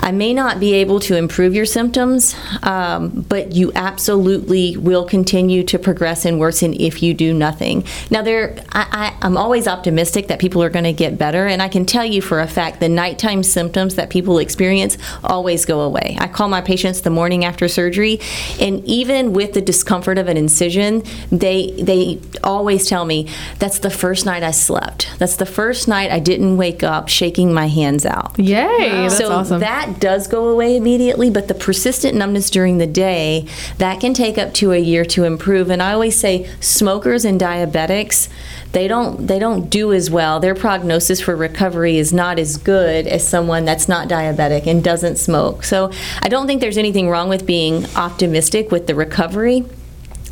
[0.00, 5.62] I may not be able to improve your symptoms, um, but you absolutely will continue
[5.64, 7.84] to progress and worsen if you do nothing.
[8.10, 11.60] Now, there, I, I, I'm always optimistic that people are going to get better, and
[11.60, 15.80] I can tell you for a fact the nighttime symptoms that people experience always go
[15.80, 16.16] away.
[16.18, 18.20] I call my patients the morning after surgery,
[18.60, 23.90] and even with the discomfort of an incision, they they always tell me that's the
[23.90, 25.08] first night I slept.
[25.18, 28.38] That's the first night I didn't wake up shaking my hands out.
[28.38, 29.60] Yay, that's so awesome.
[29.60, 33.46] that does go away immediately, but the persistent numbness during the day
[33.78, 35.70] that can take up to a year to improve.
[35.70, 38.28] And I always say smokers and diabetics,
[38.72, 40.40] they don't they don't do as well.
[40.40, 45.16] Their prognosis for recovery is not as good as someone that's not diabetic and doesn't
[45.16, 45.64] smoke.
[45.64, 45.90] So
[46.22, 49.64] I don't think there's anything wrong with being optimistic with the recovery.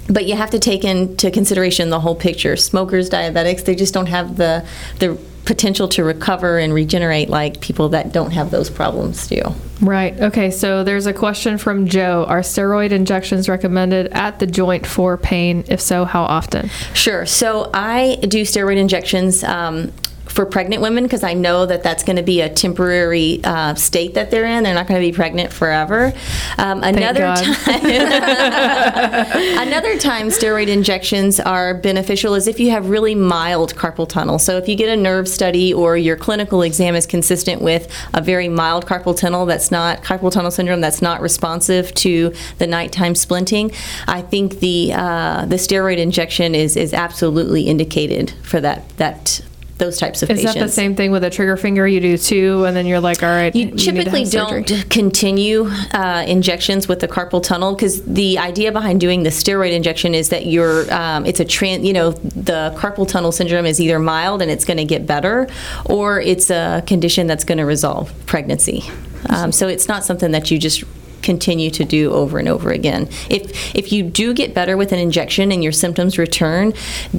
[0.08, 2.56] But you have to take into consideration the whole picture.
[2.56, 4.66] Smokers, diabetics, they just don't have the
[4.98, 9.40] the potential to recover and regenerate like people that don't have those problems do.
[9.80, 10.18] Right.
[10.20, 10.50] Okay.
[10.50, 12.24] So there's a question from Joe.
[12.28, 15.64] Are steroid injections recommended at the joint for pain?
[15.68, 16.68] If so, how often?
[16.94, 17.26] Sure.
[17.26, 19.44] So I do steroid injections.
[19.44, 19.92] Um,
[20.36, 24.12] for pregnant women, because I know that that's going to be a temporary uh, state
[24.14, 24.64] that they're in.
[24.64, 26.12] They're not going to be pregnant forever.
[26.58, 27.84] Um, another time,
[29.66, 34.38] another time, steroid injections are beneficial is if you have really mild carpal tunnel.
[34.38, 38.20] So if you get a nerve study or your clinical exam is consistent with a
[38.20, 43.14] very mild carpal tunnel that's not carpal tunnel syndrome that's not responsive to the nighttime
[43.14, 43.74] splinting,
[44.06, 49.40] I think the uh, the steroid injection is is absolutely indicated for that that
[49.78, 50.54] those types of Is patients.
[50.54, 51.86] that the same thing with a trigger finger?
[51.86, 53.54] You do two, and then you're like, all right.
[53.54, 59.00] You to typically don't continue uh, injections with the carpal tunnel because the idea behind
[59.00, 63.06] doing the steroid injection is that you're um, it's a trans, you know the carpal
[63.06, 65.48] tunnel syndrome is either mild and it's going to get better
[65.84, 68.82] or it's a condition that's going to resolve pregnancy.
[69.28, 70.84] Um, so it's not something that you just
[71.26, 73.08] continue to do over and over again.
[73.28, 76.72] If if you do get better with an injection and your symptoms return,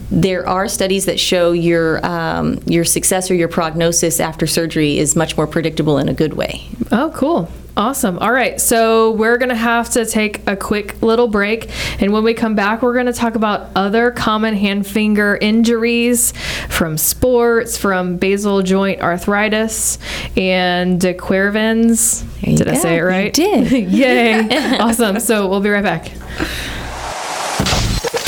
[0.09, 5.15] there are studies that show your um, your success or your prognosis after surgery is
[5.15, 6.67] much more predictable in a good way.
[6.91, 7.51] Oh, cool.
[7.77, 8.17] Awesome.
[8.17, 8.59] All right.
[8.59, 11.69] So we're going to have to take a quick little break.
[12.01, 16.33] And when we come back, we're going to talk about other common hand finger injuries
[16.69, 19.99] from sports, from basal joint arthritis,
[20.35, 22.23] and de Quervain's.
[22.41, 23.31] There you Did I say it You right?
[23.33, 23.71] did.
[23.91, 24.77] Yay.
[24.79, 25.19] awesome.
[25.19, 26.07] So we'll be right back.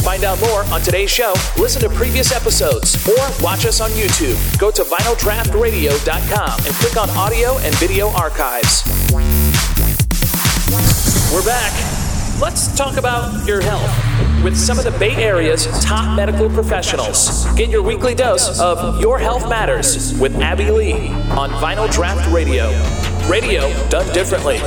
[0.03, 4.37] Find out more on today's show, listen to previous episodes, or watch us on YouTube.
[4.59, 8.83] Go to vinyldraftradio.com and click on audio and video archives.
[11.31, 11.71] We're back.
[12.41, 17.45] Let's talk about your health with some of the Bay Area's top medical professionals.
[17.53, 22.69] Get your weekly dose of Your Health Matters with Abby Lee on Vinyl Draft Radio.
[23.29, 24.57] Radio done differently.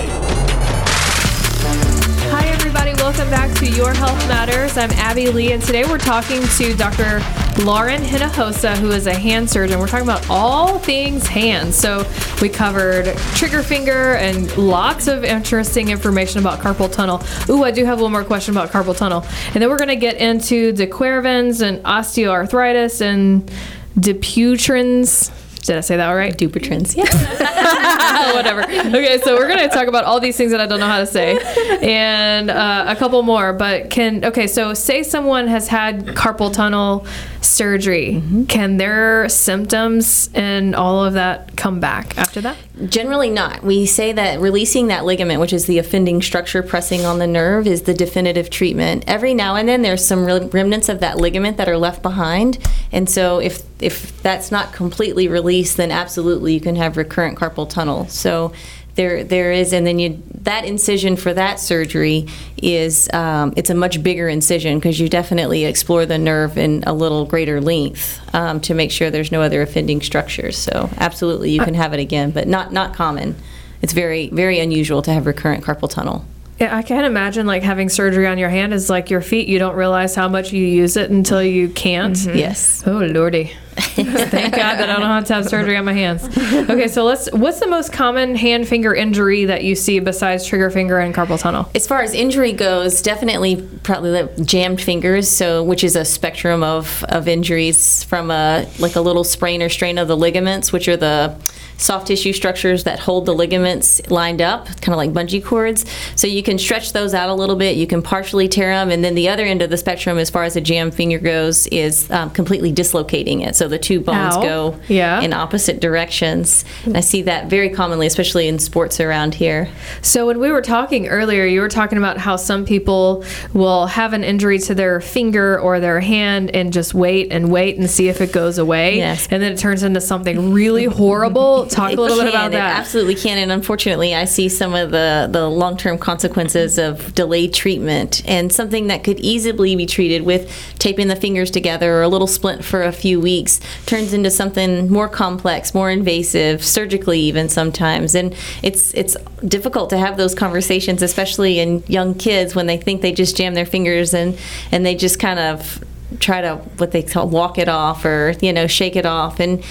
[2.75, 3.03] Everybody.
[3.03, 4.79] Welcome back to Your Health Matters.
[4.79, 7.21] I'm Abby Lee, and today we're talking to Dr.
[7.65, 9.79] Lauren Hinojosa, who is a hand surgeon.
[9.79, 11.77] We're talking about all things hands.
[11.77, 17.23] So we covered trigger finger and lots of interesting information about carpal tunnel.
[17.51, 19.23] Ooh, I do have one more question about carpal tunnel.
[19.53, 23.53] And then we're going to get into de Quervain's and osteoarthritis and
[23.99, 25.31] Dupuytren's.
[25.63, 26.37] Did I say that all right?
[26.37, 27.05] Dupuytren's, yeah.
[28.35, 28.63] whatever.
[28.63, 31.07] Okay, so we're gonna talk about all these things that I don't know how to
[31.07, 31.39] say,
[31.81, 33.53] and uh, a couple more.
[33.53, 37.07] But can okay, so say someone has had carpal tunnel
[37.41, 42.57] surgery, can their symptoms and all of that come back after that?
[42.89, 43.63] Generally not.
[43.63, 47.67] We say that releasing that ligament, which is the offending structure pressing on the nerve,
[47.67, 49.05] is the definitive treatment.
[49.07, 52.59] Every now and then there's some remnants of that ligament that are left behind.
[52.91, 57.69] And so if if that's not completely released, then absolutely you can have recurrent carpal
[57.69, 58.09] tunnel.
[58.09, 58.53] So
[58.95, 62.27] there there is and then you that incision for that surgery
[62.63, 66.93] is um, it's a much bigger incision because you definitely explore the nerve in a
[66.93, 71.61] little greater length um, to make sure there's no other offending structures so absolutely you
[71.65, 73.35] can have it again but not not common
[73.81, 76.27] it's very very unusual to have recurrent carpal tunnel
[76.61, 79.49] Yeah, I can't imagine like having surgery on your hand is like your feet.
[79.49, 82.19] You don't realize how much you use it until you can't.
[82.35, 83.53] yes Oh lordy.
[83.95, 86.25] Thank God that I don't have to have surgery on my hands.
[86.71, 87.31] Okay, so let's.
[87.33, 91.39] What's the most common hand finger injury that you see besides trigger finger and carpal
[91.41, 91.71] tunnel?
[91.75, 97.03] As far as injury goes, definitely probably jammed fingers, so which is a spectrum of,
[97.05, 100.97] of injuries from a like a little sprain or strain of the ligaments, which are
[100.97, 101.35] the
[101.83, 105.85] soft tissue structures that hold the ligaments lined up, kind of like bungee cords.
[106.17, 107.77] So you can stretch those out a little bit.
[107.77, 110.45] You can partially tear them, and then the other end of the spectrum, as far
[110.45, 113.57] as a jammed finger goes, is um, completely dislocating it.
[113.57, 114.43] So the two bones Ow.
[114.43, 115.21] go Yeah.
[115.21, 116.65] in opposite directions.
[116.85, 119.69] And I see that very commonly, especially in sports around here.
[120.03, 124.13] So when we were talking earlier, you were talking about how some people will have
[124.13, 128.09] an injury to their finger or their hand and just wait and wait and see
[128.09, 128.97] if it goes away.
[128.99, 129.29] Yes.
[129.31, 131.67] And then it turns into something really horrible.
[131.67, 132.79] Talk It a little bit about It that.
[132.79, 137.53] absolutely can, and unfortunately, I see some of the the long term consequences of delayed
[137.55, 142.09] treatment, and something that could easily be treated with taping the fingers together or a
[142.09, 143.52] little splint for a few weeks
[143.87, 149.99] turns into something more complex, more invasive, surgically even sometimes, and it's it's difficult to
[149.99, 154.15] have those conversations, especially in young kids when they think they just jam their fingers
[154.15, 154.39] and
[154.71, 155.83] and they just kind of
[156.21, 159.41] try to what they call walk it off or you know shake it off.
[159.41, 159.63] And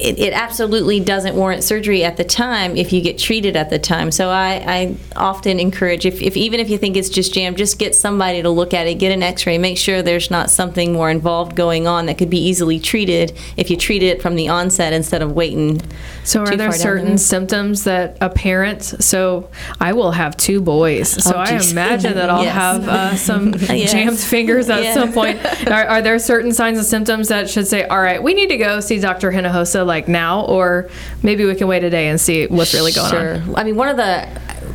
[0.00, 3.78] it, it absolutely doesn't warrant surgery at the time if you get treated at the
[3.78, 4.10] time.
[4.10, 7.78] So I, I often encourage if, if even if you think it's just jammed, just
[7.78, 11.10] get somebody to look at it, get an X-ray, make sure there's not something more
[11.10, 14.92] involved going on that could be easily treated if you treat it from the onset
[14.92, 15.80] instead of waiting.
[16.24, 18.82] So, are there down the certain symptoms that a parent?
[18.84, 19.48] So,
[19.80, 22.54] I will have two boys, so Oh, I imagine that I'll Yes.
[22.54, 23.92] have uh, some Yes.
[23.92, 24.94] jammed fingers at Yeah.
[24.94, 25.38] some point.
[25.68, 28.56] Are, are there certain signs and symptoms that should say, "All right, we need to
[28.56, 29.30] go see Dr.
[29.32, 30.88] Hinojosa like now," or
[31.24, 33.34] maybe we can wait a day and see what's really going sure.
[33.34, 33.56] on?
[33.56, 34.28] I mean, one of the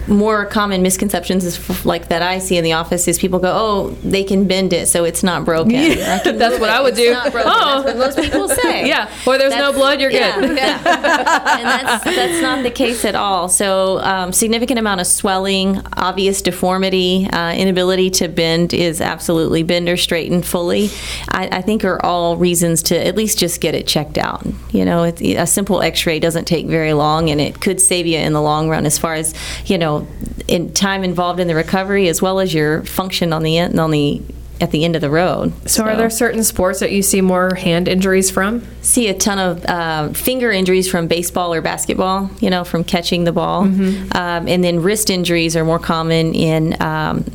[0.08, 3.52] more common misconceptions is f- like that I see in the office is people go,
[3.54, 5.98] "Oh, they can bend it, so it's not broken." Can
[6.38, 7.12] That's what it, I would it's do.
[7.12, 7.84] not broken." Oh.
[7.84, 8.84] That's what most people say.
[8.94, 10.58] Yeah, or there's no blood, you're yeah, good.
[10.58, 10.78] yeah.
[11.58, 13.48] and that's that's not the case at all.
[13.48, 19.88] So, um, significant amount of swelling, obvious deformity, uh, inability to bend is absolutely bend
[19.89, 20.89] or straighten fully.
[21.30, 24.46] I, I think are all reasons to at least just get it checked out.
[24.72, 28.18] You know, it's, a simple X-ray doesn't take very long, and it could save you
[28.18, 29.34] in the long run as far as
[29.66, 29.93] you know,
[30.48, 33.92] in time involved in the recovery as well as your function on the end on
[33.92, 34.22] the
[34.62, 35.52] at the end of the road.
[35.70, 38.64] So, are there certain sports that you see more hand injuries from?
[38.84, 43.24] see a ton of uh, finger injuries from baseball or basketball, you know, from catching
[43.24, 43.64] the ball.
[43.64, 44.16] Mm-hmm.
[44.16, 47.26] Um, and then wrist injuries are more common in um,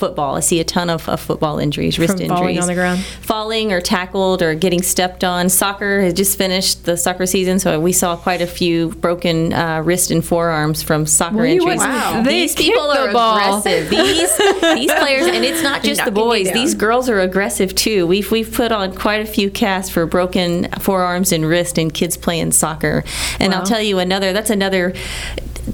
[0.00, 0.34] football.
[0.36, 2.38] I see a ton of, of football injuries, wrist From injuries.
[2.40, 3.00] falling on the ground?
[3.20, 5.48] Falling or tackled or getting stepped on.
[5.50, 9.82] Soccer has just finished the soccer season, so we saw quite a few broken uh,
[9.84, 11.78] wrist and forearms from soccer Well, injuries.
[11.78, 12.22] Wow.
[12.26, 13.58] These people the are ball.
[13.58, 13.90] aggressive.
[13.90, 14.36] These
[14.74, 16.50] these players, and it's not just the boys.
[16.52, 18.06] These girls are aggressive too.
[18.06, 22.16] We've we've put on quite a few casts for broken forearms and wrist in kids
[22.16, 23.04] playing soccer.
[23.38, 24.32] And I'll tell you another.
[24.32, 24.94] That's another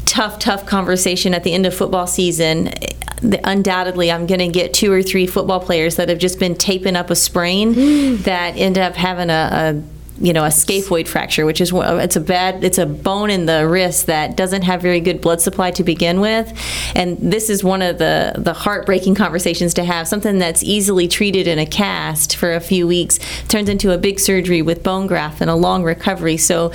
[0.04, 2.72] tough, tough conversation at the end of football season.
[3.22, 6.54] The- Undoubtedly, I'm going to get two or three football players that have just been
[6.54, 8.18] taping up a sprain mm.
[8.24, 9.82] that end up having a.
[9.82, 13.46] a you know, a scaphoid fracture, which is it's a bad, it's a bone in
[13.46, 16.52] the wrist that doesn't have very good blood supply to begin with,
[16.94, 20.08] and this is one of the the heartbreaking conversations to have.
[20.08, 24.18] Something that's easily treated in a cast for a few weeks turns into a big
[24.18, 26.38] surgery with bone graft and a long recovery.
[26.38, 26.70] So,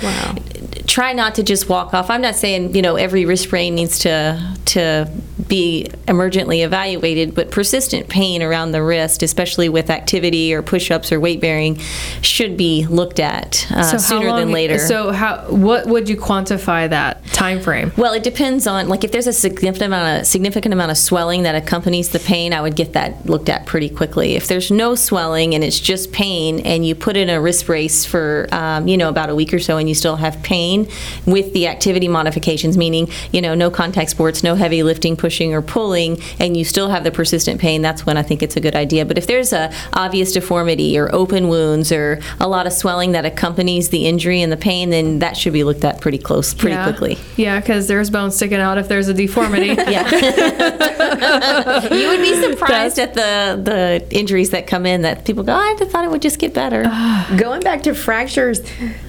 [0.86, 2.10] try not to just walk off.
[2.10, 5.10] I'm not saying you know every wrist sprain needs to to
[5.48, 11.18] be emergently evaluated, but persistent pain around the wrist, especially with activity or push-ups or
[11.18, 11.76] weight bearing,
[12.22, 13.31] should be looked at
[13.70, 14.78] uh, sooner than later.
[14.78, 17.92] So, how what would you quantify that time frame?
[17.96, 21.42] Well, it depends on like if there's a significant amount of significant amount of swelling
[21.42, 24.34] that accompanies the pain, I would get that looked at pretty quickly.
[24.34, 28.04] If there's no swelling and it's just pain, and you put in a wrist brace
[28.04, 30.88] for um, you know about a week or so, and you still have pain
[31.26, 35.62] with the activity modifications, meaning you know no contact sports, no heavy lifting, pushing or
[35.62, 38.74] pulling, and you still have the persistent pain, that's when I think it's a good
[38.74, 39.04] idea.
[39.04, 43.21] But if there's a obvious deformity or open wounds or a lot of swelling that
[43.24, 46.74] accompanies the injury and the pain, then that should be looked at pretty close, pretty
[46.74, 46.84] yeah.
[46.84, 47.18] quickly.
[47.36, 49.76] Yeah, because there's bones sticking out if there's a deformity.
[49.92, 50.08] Yeah.
[51.92, 55.58] you would be surprised at the the injuries that come in that people go, oh,
[55.58, 56.82] I thought it would just get better.
[57.36, 58.60] Going back to fractures,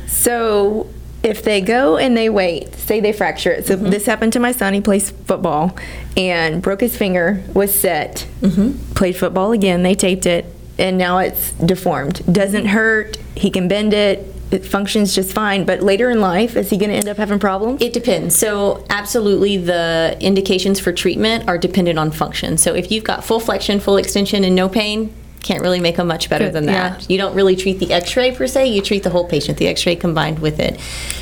[0.07, 0.89] so
[1.23, 3.65] if they go and they wait, say they fracture it.
[3.65, 3.89] So mm-hmm.
[3.89, 4.73] this happened to my son.
[4.73, 5.75] He plays football
[6.17, 8.93] and broke his finger, was set, mm-hmm.
[8.93, 9.83] played football again.
[9.83, 10.45] They taped it,
[10.77, 12.21] and now it's deformed.
[12.31, 12.73] Doesn't mm-hmm.
[12.73, 13.17] hurt.
[13.35, 14.27] He can bend it.
[14.51, 15.65] It functions just fine.
[15.65, 17.81] But later in life, is he going to end up having problems?
[17.81, 18.35] It depends.
[18.35, 22.57] So, absolutely, the indications for treatment are dependent on function.
[22.57, 25.11] So, if you've got full flexion, full extension, and no pain,
[25.43, 27.01] can't really make them much better than that.
[27.01, 27.05] yeah.
[27.09, 29.67] You don't really treat the x ray per se, you treat the whole patient, the
[29.67, 30.79] x ray combined with it.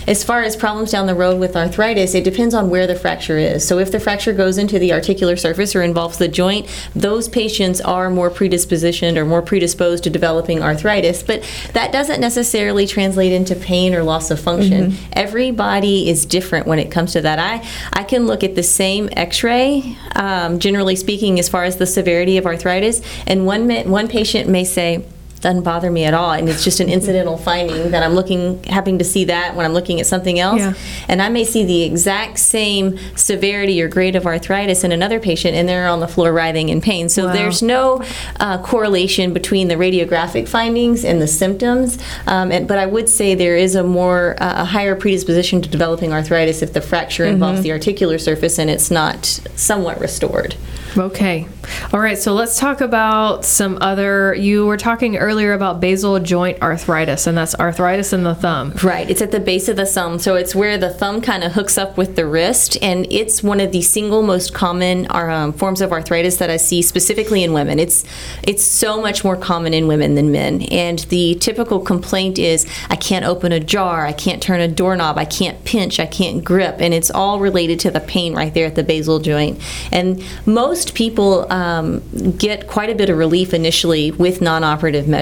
[0.08, 3.38] As far as problems down the road with arthritis, it depends on where the fracture
[3.38, 3.68] is.
[3.68, 7.82] So, if the fracture goes into the articular surface or involves the joint, those patients
[7.82, 11.24] are more predispositioned or more predisposed to developing arthritis.
[11.24, 14.94] But that doesn't necessarily translate into pain or loss of function.
[15.14, 17.40] Everybody is different when it comes to that.
[17.40, 21.78] I, I can look at the same x ray, um, generally speaking, as far as
[21.78, 25.06] the severity of arthritis, and one, one patient may say,
[25.42, 28.98] doesn't bother me at all and it's just an incidental finding that i'm looking happening
[29.00, 30.74] to see that when i'm looking at something else Yeah.
[31.08, 35.56] and i may see the exact same severity or grade of arthritis in another patient
[35.56, 37.34] and they're on the floor writhing in pain so Wow.
[37.34, 38.04] there's no
[38.40, 43.34] uh, correlation between the radiographic findings and the symptoms um, and, but i would say
[43.36, 47.62] there is a more uh, a higher predisposition to developing arthritis if the fracture involves
[47.64, 49.26] the articular surface and it's not
[49.56, 50.56] somewhat restored
[50.98, 51.48] Okay.
[51.94, 52.18] All right.
[52.18, 54.34] So let's talk about some other.
[54.36, 58.74] You were talking earlier earlier about basal joint arthritis, and that's arthritis in the thumb.
[58.84, 59.10] Right.
[59.10, 60.20] It's at the base of the thumb.
[60.20, 62.78] So it's where the thumb kind of hooks up with the wrist.
[62.82, 66.82] And it's one of the single most common um, forms of arthritis that I see
[66.82, 67.80] specifically in women.
[67.80, 68.04] It's,
[68.44, 70.64] it's so much more common in women than men.
[70.64, 75.18] And the typical complaint is I can't open a jar, I can't turn a doorknob,
[75.18, 76.82] I can't pinch, I can't grip.
[76.82, 79.62] And it's all related to the pain right there at the basal joint.
[79.94, 82.02] And most people um,
[82.38, 85.21] get quite a bit of relief initially with non operative measures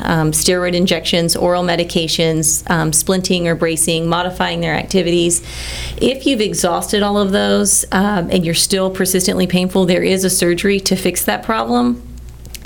[0.00, 5.40] um, steroid injections, oral medications, um, splinting or bracing, modifying their activities.
[5.96, 10.30] If you've exhausted all of those um, and you're still persistently painful, there is a
[10.30, 12.09] surgery to fix that problem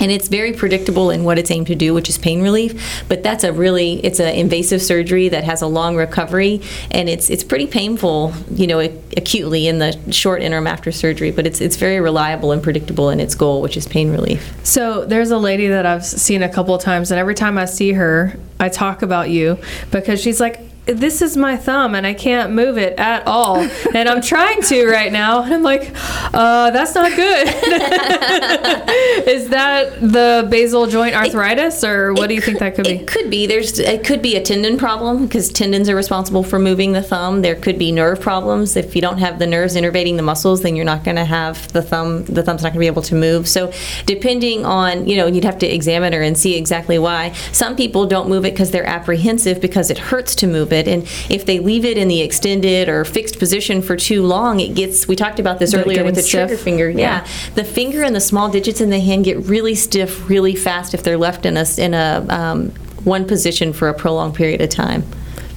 [0.05, 3.03] and it's very predictable in what it's aimed to do which is pain relief.
[3.09, 6.61] But that's a really it's an invasive surgery that has a long recovery.
[6.91, 8.81] And it's it's pretty painful you know
[9.17, 11.31] acutely in the short interim after surgery.
[11.31, 14.53] But it's it's very reliable and predictable in its goal which is pain relief.
[14.63, 17.09] So there's a lady that I've seen a couple of times.
[17.09, 19.57] And every time I see her I talk about you
[19.89, 23.57] because she's like this is my thumb and I can't move it at all.
[23.93, 25.43] and I'm trying to right now.
[25.43, 25.91] And I'm like,
[26.33, 27.47] uh, that's not good.
[29.27, 32.91] is that the basal joint arthritis or what do you think that could be?
[32.91, 33.47] It could be.
[33.47, 37.41] There's it could be a tendon problem because tendons are responsible for moving the thumb.
[37.41, 38.75] There could be nerve problems.
[38.75, 41.71] If you don't have the nerves innervating the muscles, then you're not going to have
[41.73, 43.47] the thumb the thumb's not going to be able to move.
[43.47, 43.71] So
[44.05, 47.31] depending on, you know, you'd have to examine her and see exactly why.
[47.51, 50.87] Some people don't move it because they're apprehensive because it hurts to move it it.
[50.87, 54.75] And if they leave it in the extended or fixed position for too long, it
[54.75, 56.49] gets, we talked about this earlier with the stiff.
[56.49, 56.89] trigger finger.
[56.89, 56.97] Yeah.
[56.97, 57.27] yeah.
[57.55, 61.03] The finger and the small digits in the hand get really stiff really fast if
[61.03, 62.69] they're left in a, in a um,
[63.03, 65.03] one position for a prolonged period of time.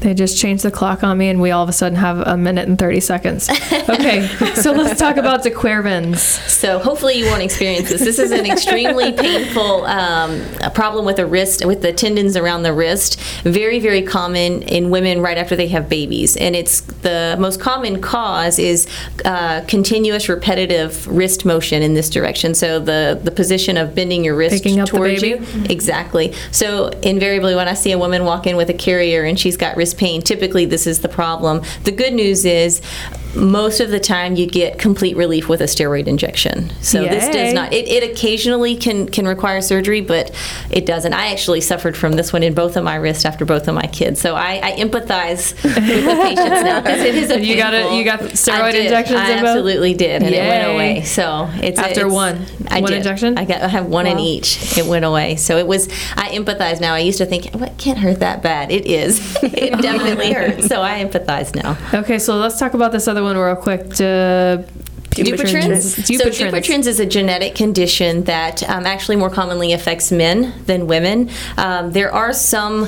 [0.00, 2.36] They just changed the clock on me, and we all of a sudden have a
[2.36, 3.48] minute and 30 seconds.
[3.88, 6.20] Okay, so let's talk about de Quervain's.
[6.22, 8.02] So hopefully you won't experience this.
[8.02, 10.42] This is an extremely painful um,
[10.74, 13.18] problem with the wrist, with the tendons around the wrist.
[13.44, 18.02] Very, very common in women right after they have babies, and it's the most common
[18.02, 18.86] cause is
[19.24, 22.54] uh, continuous repetitive wrist motion in this direction.
[22.54, 25.46] So the the position of bending your wrist Picking towards the you.
[25.70, 26.34] Exactly.
[26.52, 29.76] So invariably, when I see a woman walk in with a carrier and she's got
[29.76, 31.62] wrist pain, typically this is the problem.
[31.84, 32.80] The good news is
[33.34, 36.70] most of the time you get complete relief with a steroid injection.
[36.80, 37.08] So Yay.
[37.10, 37.72] this does not.
[37.72, 40.34] It, it, occasionally can can require surgery, but
[40.70, 41.12] it doesn't.
[41.12, 43.86] I actually suffered from this one in both of my wrists after both of my
[43.86, 45.80] kids, so I, I empathize with the
[46.22, 47.92] patients now because it is a you got it.
[47.92, 49.18] You got steroid injections.
[49.18, 50.38] I absolutely did, and Yay.
[50.38, 51.02] it went away.
[51.04, 52.46] So it's after it's, one.
[52.68, 52.98] I one did.
[52.98, 53.38] injection.
[53.38, 53.62] I got.
[53.62, 54.12] I have one wow.
[54.12, 54.76] in each.
[54.78, 55.36] It went away.
[55.36, 55.88] So it was.
[56.16, 56.94] I empathize now.
[56.94, 58.70] I used to think, what can't hurt that bad?
[58.70, 59.36] It is.
[59.42, 60.66] it definitely hurts.
[60.66, 61.76] So I empathize now.
[62.00, 64.62] Okay, so let's talk about this other one real quick uh,
[65.10, 65.96] Dupuytren's.
[65.96, 66.18] Dupuytren's.
[66.18, 71.30] So Dupuytren's is a genetic condition that um, actually more commonly affects men than women.
[71.56, 72.86] Um, there are some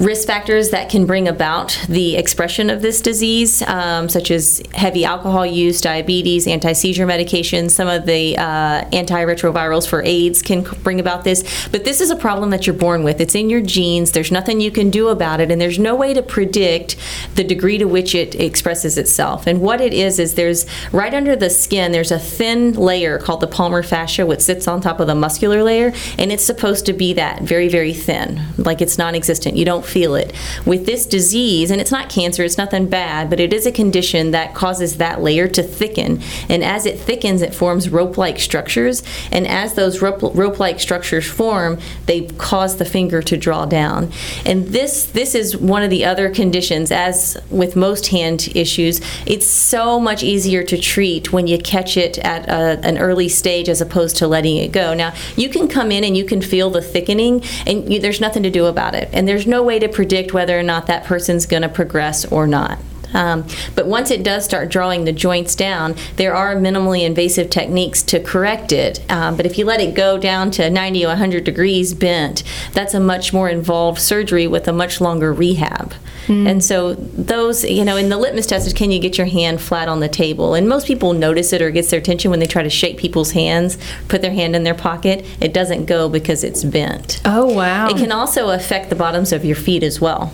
[0.00, 5.04] risk factors that can bring about the expression of this disease, um, such as heavy
[5.04, 7.72] alcohol use, diabetes, anti seizure medications.
[7.72, 11.68] Some of the uh, antiretrovirals for AIDS can bring about this.
[11.68, 13.20] But this is a problem that you're born with.
[13.20, 14.12] It's in your genes.
[14.12, 16.96] There's nothing you can do about it, and there's no way to predict
[17.34, 19.46] the degree to which it expresses itself.
[19.46, 23.40] And what it is is there's right under the skin there's a thin layer called
[23.40, 26.92] the palmar fascia, which sits on top of the muscular layer, and it's supposed to
[26.92, 29.56] be that very very thin, like it's non-existent.
[29.56, 30.32] You don't feel it.
[30.66, 34.30] With this disease, and it's not cancer, it's nothing bad, but it is a condition
[34.32, 36.20] that causes that layer to thicken.
[36.48, 39.02] And as it thickens, it forms rope like structures.
[39.32, 44.12] And as those rope like structures form, they cause the finger to draw down.
[44.44, 49.46] And this, this is one of the other conditions, as with most hand issues, it's
[49.46, 53.80] so much easier to treat when you catch it at a, an early stage as
[53.80, 54.94] opposed to letting it go.
[54.94, 58.42] Now, you can come in and you can feel the thickening, and you, there's nothing
[58.42, 59.08] to do about it.
[59.12, 62.46] And there's no way to predict whether or not that person's going to progress or
[62.46, 62.78] not.
[63.14, 68.02] Um, but once it does start drawing the joints down, there are minimally invasive techniques
[68.04, 69.00] to correct it.
[69.10, 72.42] Um, but if you let it go down to 90 or 100 degrees bent,
[72.72, 75.94] that's a much more involved surgery with a much longer rehab.
[76.26, 76.46] Mm.
[76.46, 79.60] And so those, you know, in the litmus test is can you get your hand
[79.60, 80.54] flat on the table?
[80.54, 83.30] And most people notice it or gets their attention when they try to shake people's
[83.30, 83.78] hands,
[84.08, 85.24] put their hand in their pocket.
[85.40, 87.20] It doesn't go because it's bent.
[87.24, 87.88] Oh wow!
[87.88, 90.32] It can also affect the bottoms of your feet as well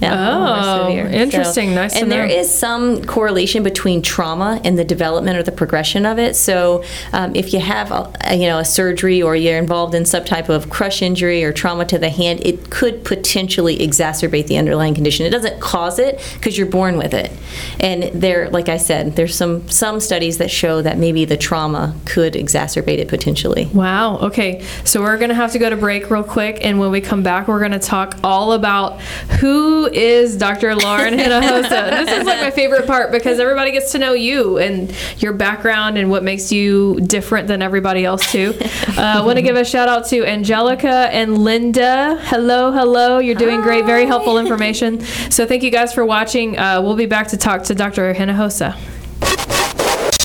[0.00, 1.74] Yeah, Oh, interesting.
[1.74, 6.18] Nice And there is some correlation between trauma and the development or the progression of
[6.18, 6.36] it.
[6.36, 10.04] So, um, if you have, a, a, you know, a surgery or you're involved in
[10.04, 14.56] some type of crush injury or trauma to the hand, it could potentially exacerbate the
[14.56, 15.26] underlying condition.
[15.26, 17.32] It doesn't cause it because you're born with it.
[17.80, 21.94] And there, like I said, there's some some studies that show that maybe the trauma
[22.06, 23.66] could exacerbate it potentially.
[23.66, 24.18] Wow.
[24.18, 24.64] Okay.
[24.84, 26.58] So we're going to have to go to break real quick.
[26.64, 29.00] And when we come back, we're going to talk all about
[29.40, 30.74] who is Dr.
[30.74, 31.90] Lauren Hinojosa.
[31.90, 35.98] this is like my favorite part because everybody gets to know you and your background
[35.98, 38.54] and what makes you different than everybody else, too.
[38.60, 42.18] Uh, I want to give a shout out to Angelica and Linda.
[42.22, 43.18] Hello, hello.
[43.18, 43.84] You're doing great.
[43.84, 45.00] Very helpful information.
[45.30, 46.58] So thank you guys for watching.
[46.58, 48.12] Uh, we'll be back to talk to Dr.
[48.14, 48.76] Hinojosa.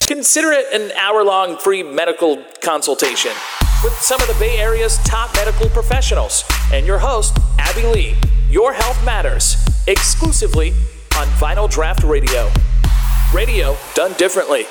[0.08, 3.32] Consider it an hour long free medical consultation
[3.84, 8.16] with some of the Bay Area's top medical professionals and your host, Abby Lee.
[8.54, 10.74] Your health matters exclusively
[11.18, 12.52] on Vinyl Draft Radio.
[13.34, 14.68] Radio done differently.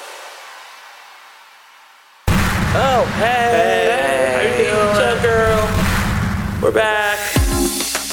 [2.29, 4.37] Oh, hey.
[4.37, 5.21] How you doing?
[5.21, 5.69] Girl?
[6.63, 7.19] We're back.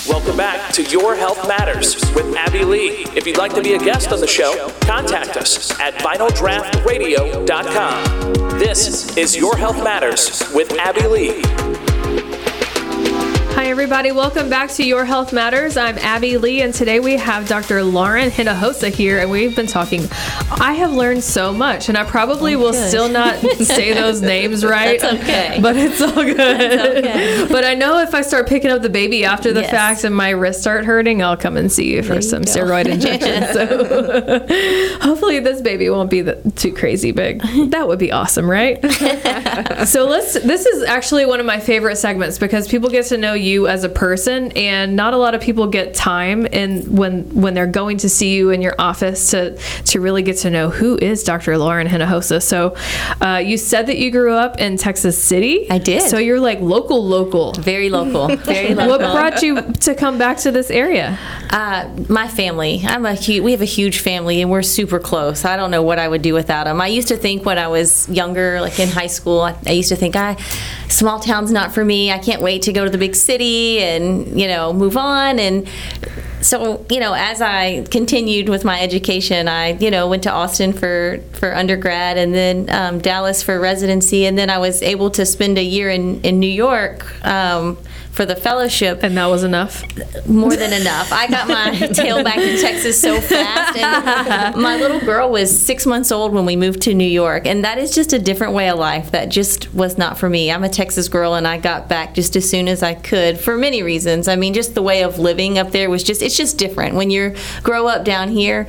[0.08, 3.06] Welcome back to Your Health Matters with Abby Lee.
[3.16, 8.58] If you'd like to be a guest on the show, contact us at vinyldraftradio.com.
[8.58, 11.44] This is Your Health Matters with Abby Lee.
[13.56, 14.12] Hi, everybody.
[14.14, 15.76] Welcome back to Your Health Matters.
[15.76, 17.84] I'm Abby Lee, and today we have Dr.
[17.84, 20.02] Lauren Hinojosa here, and we've been talking.
[20.52, 22.88] I have learned so much, and I probably will good.
[22.88, 25.00] still not say those names right.
[25.02, 25.60] That's okay.
[25.62, 26.98] But it's all good.
[26.98, 27.48] okay.
[27.50, 29.72] But I know if I start picking up the baby after the Yes.
[29.72, 33.52] fact and my wrists start hurting, I'll come and see you for some steroid injections.
[33.52, 37.42] So hopefully this baby won't be the, too crazy big.
[37.72, 38.80] That would be awesome, right?
[39.86, 43.34] so let's this is actually one of my favorite segments because people get to know
[43.34, 47.54] you as a person and not a lot of people get time and when when
[47.54, 50.98] they're going to see you in your office to to really get to know who
[50.98, 51.58] is Dr.
[51.58, 52.42] Lauren Hinojosa.
[52.42, 52.76] So
[53.22, 55.70] uh, you said that you grew up in Texas City.
[55.70, 56.10] I did.
[56.10, 57.54] So you're like local local.
[57.54, 58.36] Very local.
[58.38, 58.90] Very local.
[58.90, 61.18] What brought you to come back to this area?
[61.50, 62.82] Uh, my family.
[62.86, 65.46] I'm a huge we have a huge family and we're super close.
[65.46, 66.82] I don't know what I would do without them.
[66.82, 69.90] I used to think when I was younger, like in high school, I, I used
[69.90, 70.36] to think, I
[70.90, 72.12] small town's not for me.
[72.12, 75.40] I can't wait to go to the big city and you know move on.
[75.40, 75.68] And
[76.42, 80.74] so you know, as I continued with my education, I you know went to Austin
[80.74, 85.26] for for undergrad and then um, Dallas for residency, and then I was able to
[85.26, 87.26] spend a year in in New York.
[87.26, 87.78] Um,
[88.20, 89.82] for the fellowship, And that was enough.
[90.28, 91.14] more than enough.
[91.14, 93.78] I got my tail back in Texas so fast.
[93.78, 97.48] And my little girl was six months old when we moved to New York.
[97.48, 100.52] And that is just a different way of life that just was not for me.
[100.52, 103.58] I'm a Texas girl and I got back just as soon as I could for
[103.58, 104.28] many reasons.
[104.28, 106.96] I mean, just the way of living up there was just, it's just different.
[106.96, 108.68] When you grow up down here,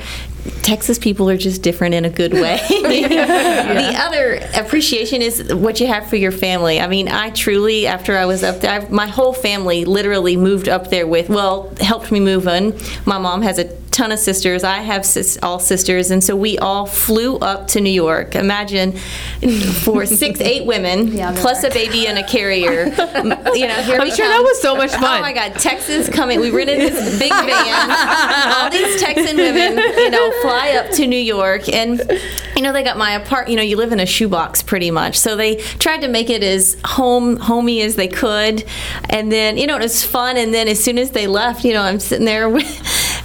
[0.63, 2.61] Texas people are just different in a good way.
[2.69, 6.81] the other appreciation is what you have for your family.
[6.81, 10.69] I mean, I truly, after I was up there, I've, my whole family literally moved
[10.69, 12.79] up there with, well, helped me move in.
[13.07, 14.65] My mom has a ton of sisters.
[14.65, 18.35] I have sis, all sisters, and so we all flew up to New York.
[18.35, 18.93] Imagine
[19.83, 22.93] for six, eight women, plus a baby and a carrier.
[23.51, 24.39] You know, here I'm we sure come.
[24.39, 25.19] that was so much oh fun.
[25.19, 26.41] Oh my God, Texas coming.
[26.41, 27.91] We rented this big van.
[28.55, 32.01] All these Texan women, you know, fly up to New York, and
[32.57, 33.49] you know they got my apart.
[33.49, 36.43] You know, you live in a shoebox pretty much, so they tried to make it
[36.43, 38.65] as home homey as they could,
[39.11, 40.37] and then you know it was fun.
[40.37, 42.67] And then as soon as they left, you know, I'm sitting there with,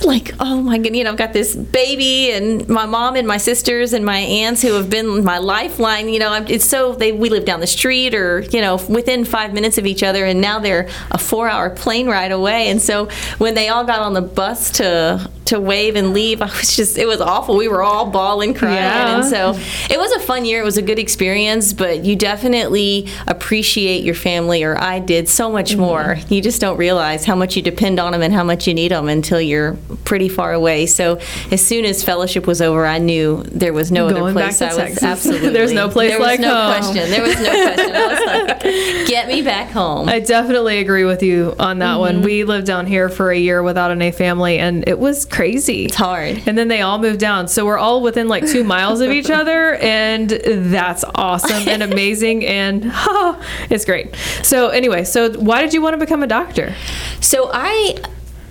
[0.04, 3.38] like, oh my god, you know, I've got this baby and my mom and my
[3.38, 6.10] sisters and my aunts who have been my lifeline.
[6.10, 9.54] You know, it's so they we live down the street or you know within five
[9.54, 12.70] minutes of each other, and now they're a four-hour plane ride away.
[12.70, 16.46] And so when they all got on the bus to to wave and leave, I
[16.48, 17.56] was just it was awful.
[17.56, 19.16] We were all bawling, crying, Yeah.
[19.18, 19.54] and so
[19.94, 20.62] it was a fun year.
[20.62, 25.52] It was a good experience, but you definitely appreciate your family, or I did so
[25.52, 25.82] much Mm-hmm.
[25.82, 26.18] more.
[26.30, 28.92] You just don't realize how much you depend on them and how much you need
[28.92, 30.86] them until you're pretty far away.
[30.86, 31.20] So
[31.52, 34.60] as soon as fellowship was over, I knew there was no other Going back place
[34.60, 35.04] to I was Texas.
[35.04, 35.50] absolutely.
[35.50, 36.74] There's no place there was like no home.
[36.82, 37.10] question.
[37.10, 37.96] There was no question.
[37.96, 38.62] I was like,
[39.08, 40.08] get me back home.
[40.10, 42.16] I definitely agree with you on that one.
[42.16, 42.26] Mm-hmm.
[42.26, 45.86] We lived down here for a year without an A family, and it was crazy.
[45.86, 46.42] It's hard.
[46.46, 47.50] And then they all moved down.
[47.50, 52.46] So we're all within like two miles of each other, and that's awesome and amazing.
[52.46, 52.86] And
[53.70, 54.16] it's great.
[54.44, 56.74] So, anyway, so why did you want to become a doctor?
[57.20, 57.98] So I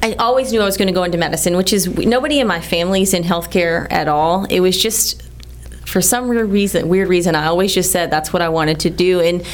[0.02, 2.60] I always knew I was going to go into medicine, which is nobody in my
[2.60, 4.44] family's in healthcare at all.
[4.50, 5.22] It was just
[5.86, 8.90] for some weird reason, weird reason, I always just said that's what I wanted to
[8.90, 9.46] do, and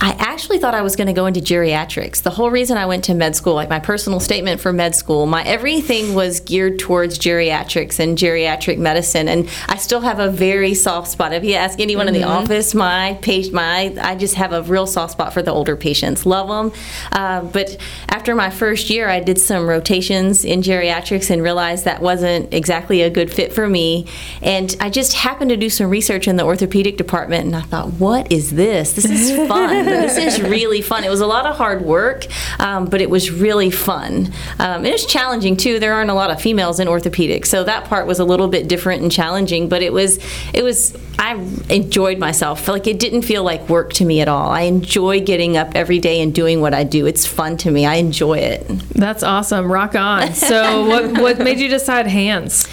[0.00, 2.22] I actually thought I was going to go into geriatrics.
[2.22, 5.26] The whole reason I went to med school, like my personal statement for med school,
[5.26, 9.26] my everything was geared towards geriatrics and geriatric medicine.
[9.26, 11.32] And I still have a very soft spot.
[11.32, 14.86] If you ask anyone in the office, my patient, my I just have a real
[14.86, 16.24] soft spot for the older patients.
[16.24, 16.80] Love them.
[17.10, 17.76] Uh, but
[18.08, 23.02] after my first year, I did some rotations in geriatrics and realized that wasn't exactly
[23.02, 24.06] a good fit for me.
[24.42, 27.94] And I just happened to do some research in the orthopedic department, and I thought,
[27.94, 28.92] what is this?
[28.92, 29.87] This is fun.
[29.88, 31.04] This is really fun.
[31.04, 32.26] It was a lot of hard work,
[32.60, 34.32] um, but it was really fun.
[34.58, 35.78] Um, it was challenging too.
[35.78, 38.68] There aren't a lot of females in orthopedics, so that part was a little bit
[38.68, 39.68] different and challenging.
[39.68, 40.18] But it was,
[40.52, 40.96] it was.
[41.20, 41.34] I
[41.68, 42.68] enjoyed myself.
[42.68, 44.50] Like it didn't feel like work to me at all.
[44.50, 47.06] I enjoy getting up every day and doing what I do.
[47.06, 47.86] It's fun to me.
[47.86, 48.66] I enjoy it.
[48.90, 49.70] That's awesome.
[49.70, 50.32] Rock on.
[50.34, 52.68] So, what what made you decide hands?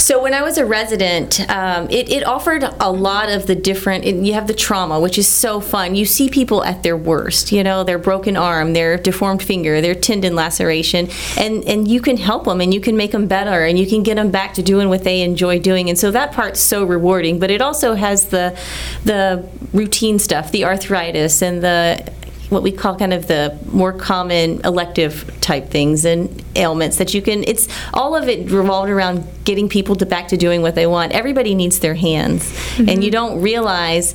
[0.00, 4.04] So when I was a resident, um, it, it offered a lot of the different.
[4.04, 5.94] and you have the trauma, which is so fun.
[5.94, 7.52] You see people at their worst.
[7.52, 12.16] You know, their broken arm, their deformed finger, their tendon laceration, and and you can
[12.16, 14.62] help them and you can make them better and you can get them back to
[14.62, 15.88] doing what they enjoy doing.
[15.88, 17.38] And so that part's so rewarding.
[17.38, 18.58] But it also has the
[19.04, 22.12] the routine stuff, the arthritis and the
[22.50, 27.22] what we call kind of the more common elective type things and ailments that you
[27.22, 30.86] can it's all of it revolved around getting people to back to doing what they
[30.86, 32.44] want everybody needs their hands
[32.76, 33.10] and you mm-hmm.
[33.10, 34.14] don't realize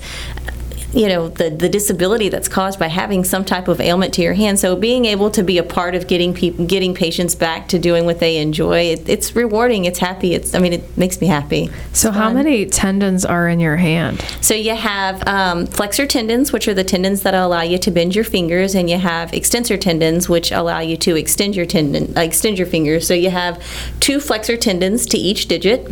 [0.95, 4.33] you know the, the disability that's caused by having some type of ailment to your
[4.33, 7.77] hand so being able to be a part of getting people getting patients back to
[7.77, 11.27] doing what they enjoy it, it's rewarding it's happy it's i mean it makes me
[11.27, 14.23] happy So, how many tendons are in your hand?
[14.41, 18.15] so you have um, flexor tendons, which are the tendons that allow you to bend
[18.15, 22.21] your fingers, and you have extensor tendons, which allow you to extend your tendon, uh,
[22.21, 23.07] extend your fingers.
[23.07, 23.61] So you have
[23.99, 25.89] two flexor tendons to each digit.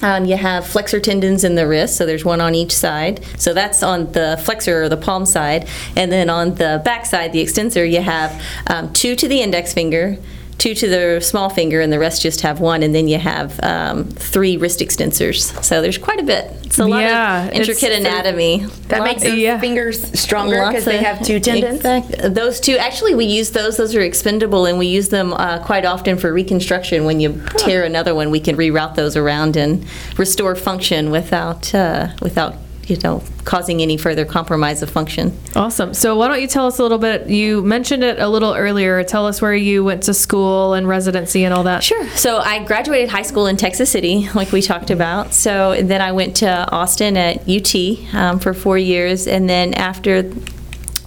[0.00, 3.24] Um, you have flexor tendons in the wrist, so there's one on each side.
[3.36, 7.32] So that's on the flexor or the palm side, and then on the back side,
[7.32, 10.16] the extensor, you have um, two to the index finger,
[10.58, 12.82] two to the small finger, and the rest just have one.
[12.82, 15.62] And then you have um, three wrist extensors.
[15.64, 16.50] So there's quite a bit.
[16.64, 18.66] It's a lot Yeah, of intricate anatomy.
[18.88, 19.58] That Lots makes those Yeah.
[19.60, 21.76] fingers stronger because they have two tendons.
[21.76, 23.76] Exact- Those two, actually, we use those.
[23.76, 27.04] Those are expendable, and we use them uh, quite often for reconstruction.
[27.04, 29.84] When you tear another one, we can reroute those around and
[30.16, 32.54] restore function without uh, without
[32.88, 35.36] you know causing any further compromise of function.
[35.56, 35.94] Awesome.
[35.94, 37.28] So, why don't you tell us a little bit?
[37.28, 39.02] You mentioned it a little earlier.
[39.04, 41.82] Tell us where you went to school and residency and all that.
[41.82, 42.06] Sure.
[42.10, 45.34] So I graduated high school in Texas City, like we talked about.
[45.34, 47.74] So then I went to Austin at UT
[48.14, 50.30] um, for four years, and then after.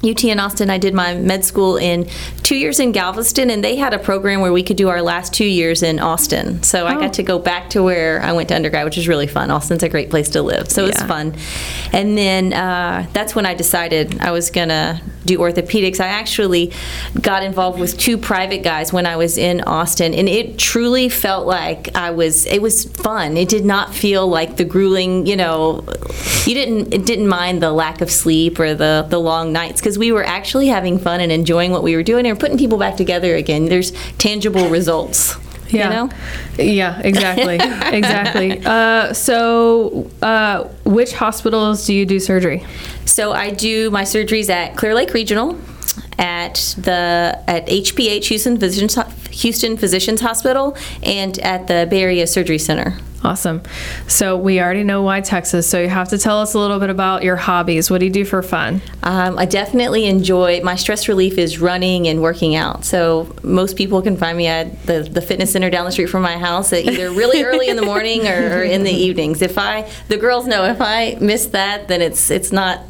[0.03, 2.05] UT in Austin, I did my med school in
[2.51, 5.33] two years in Galveston, and they had a program where we could do our last
[5.33, 6.61] two years in Austin.
[6.63, 6.99] So I Oh.
[6.99, 9.49] got to go back to where I went to undergrad, which is really fun.
[9.49, 11.33] Austin's a great place to live, so it was fun.
[11.93, 16.01] And then uh, that's when I decided I was gonna do orthopedics.
[16.01, 16.73] I actually
[17.21, 21.47] got involved with two private guys when I was in Austin, and it truly felt
[21.47, 22.45] like I was.
[22.47, 23.37] It was fun.
[23.37, 25.25] It did not feel like the grueling.
[25.25, 25.85] You know,
[26.45, 26.93] you didn't.
[26.93, 30.25] It didn't mind the lack of sleep or the the long nights because we were
[30.25, 33.65] actually having fun and enjoying what we were doing and putting people back together again.
[33.65, 35.37] There's tangible results.
[35.69, 35.85] Yeah.
[35.85, 36.09] You know.
[36.57, 37.55] Yeah, exactly.
[37.97, 38.61] exactly.
[38.65, 42.65] Uh, so, uh, which hospitals do you do surgery?
[43.05, 45.57] So I do my surgeries at Clear Lake Regional,
[46.21, 48.97] at the at HPH Houston Physicians
[49.31, 52.97] Houston Physicians Hospital, and at the Bay Area Surgery Center.
[53.23, 53.61] Awesome.
[54.07, 55.69] So, we already know why Texas.
[55.69, 57.91] So, you have to tell us a little bit about your hobbies.
[57.91, 58.81] What do you do for fun?
[59.03, 62.83] Um, I definitely enjoy my stress relief is running and working out.
[62.83, 66.23] So most people can find me at the, the fitness center down the street from
[66.23, 69.41] my house at either really early in the morning or, or in the evenings.
[69.41, 72.81] If I the girls know if I miss that, then it's it's not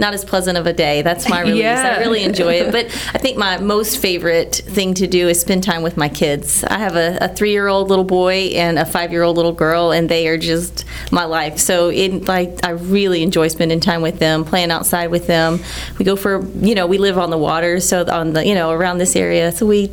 [0.00, 1.02] not as pleasant of a day.
[1.02, 1.62] That's my release.
[1.62, 1.96] Yeah.
[1.98, 2.70] I really enjoy it.
[2.80, 6.64] But I think my most favorite thing to do is spend time with my kids.
[6.64, 9.52] I have a, a three year old little boy and a five year old little
[9.52, 11.58] girl, and they are just my life.
[11.58, 15.60] So it like I really enjoy spending time with them, playing outside with them.
[15.98, 18.70] We go for you know we live on the water, so on the you know
[18.70, 19.90] around this area, so we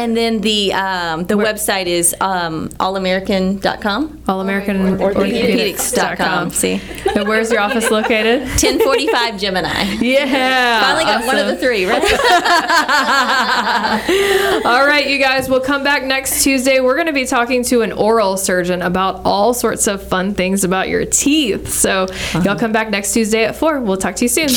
[0.01, 4.23] And then the um, the website is um, allamerican.com.
[4.27, 6.53] All American Orthopedics.com.
[6.53, 6.81] See,
[7.15, 8.41] And where's your office located?
[8.49, 9.83] 1045 Gemini.
[10.01, 10.81] Yeah.
[10.81, 12.03] Finally got one of the three, right?
[14.65, 16.81] All right, you guys, we'll come back next Tuesday.
[16.81, 20.65] We're going to be talking to an oral surgeon about all sorts of fun things
[20.65, 21.69] about your teeth.
[21.69, 22.07] So,
[22.43, 23.81] y'all come back next Tuesday at 4.
[23.81, 24.49] We'll talk to you soon.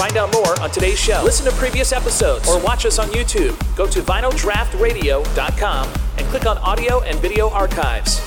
[0.00, 1.20] Find out more on today's show.
[1.22, 3.54] Listen to previous episodes or watch us on YouTube.
[3.76, 8.26] Go to vinyldraftradio.com and click on audio and video archives.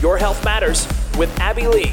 [0.00, 1.92] Your Health Matters with Abby Lee.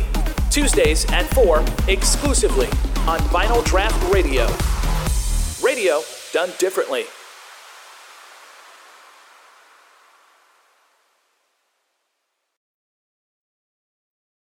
[0.49, 1.59] Tuesdays at 4
[1.89, 2.67] exclusively
[3.05, 4.47] on Vinyl Draft Radio.
[5.61, 7.03] Radio done differently.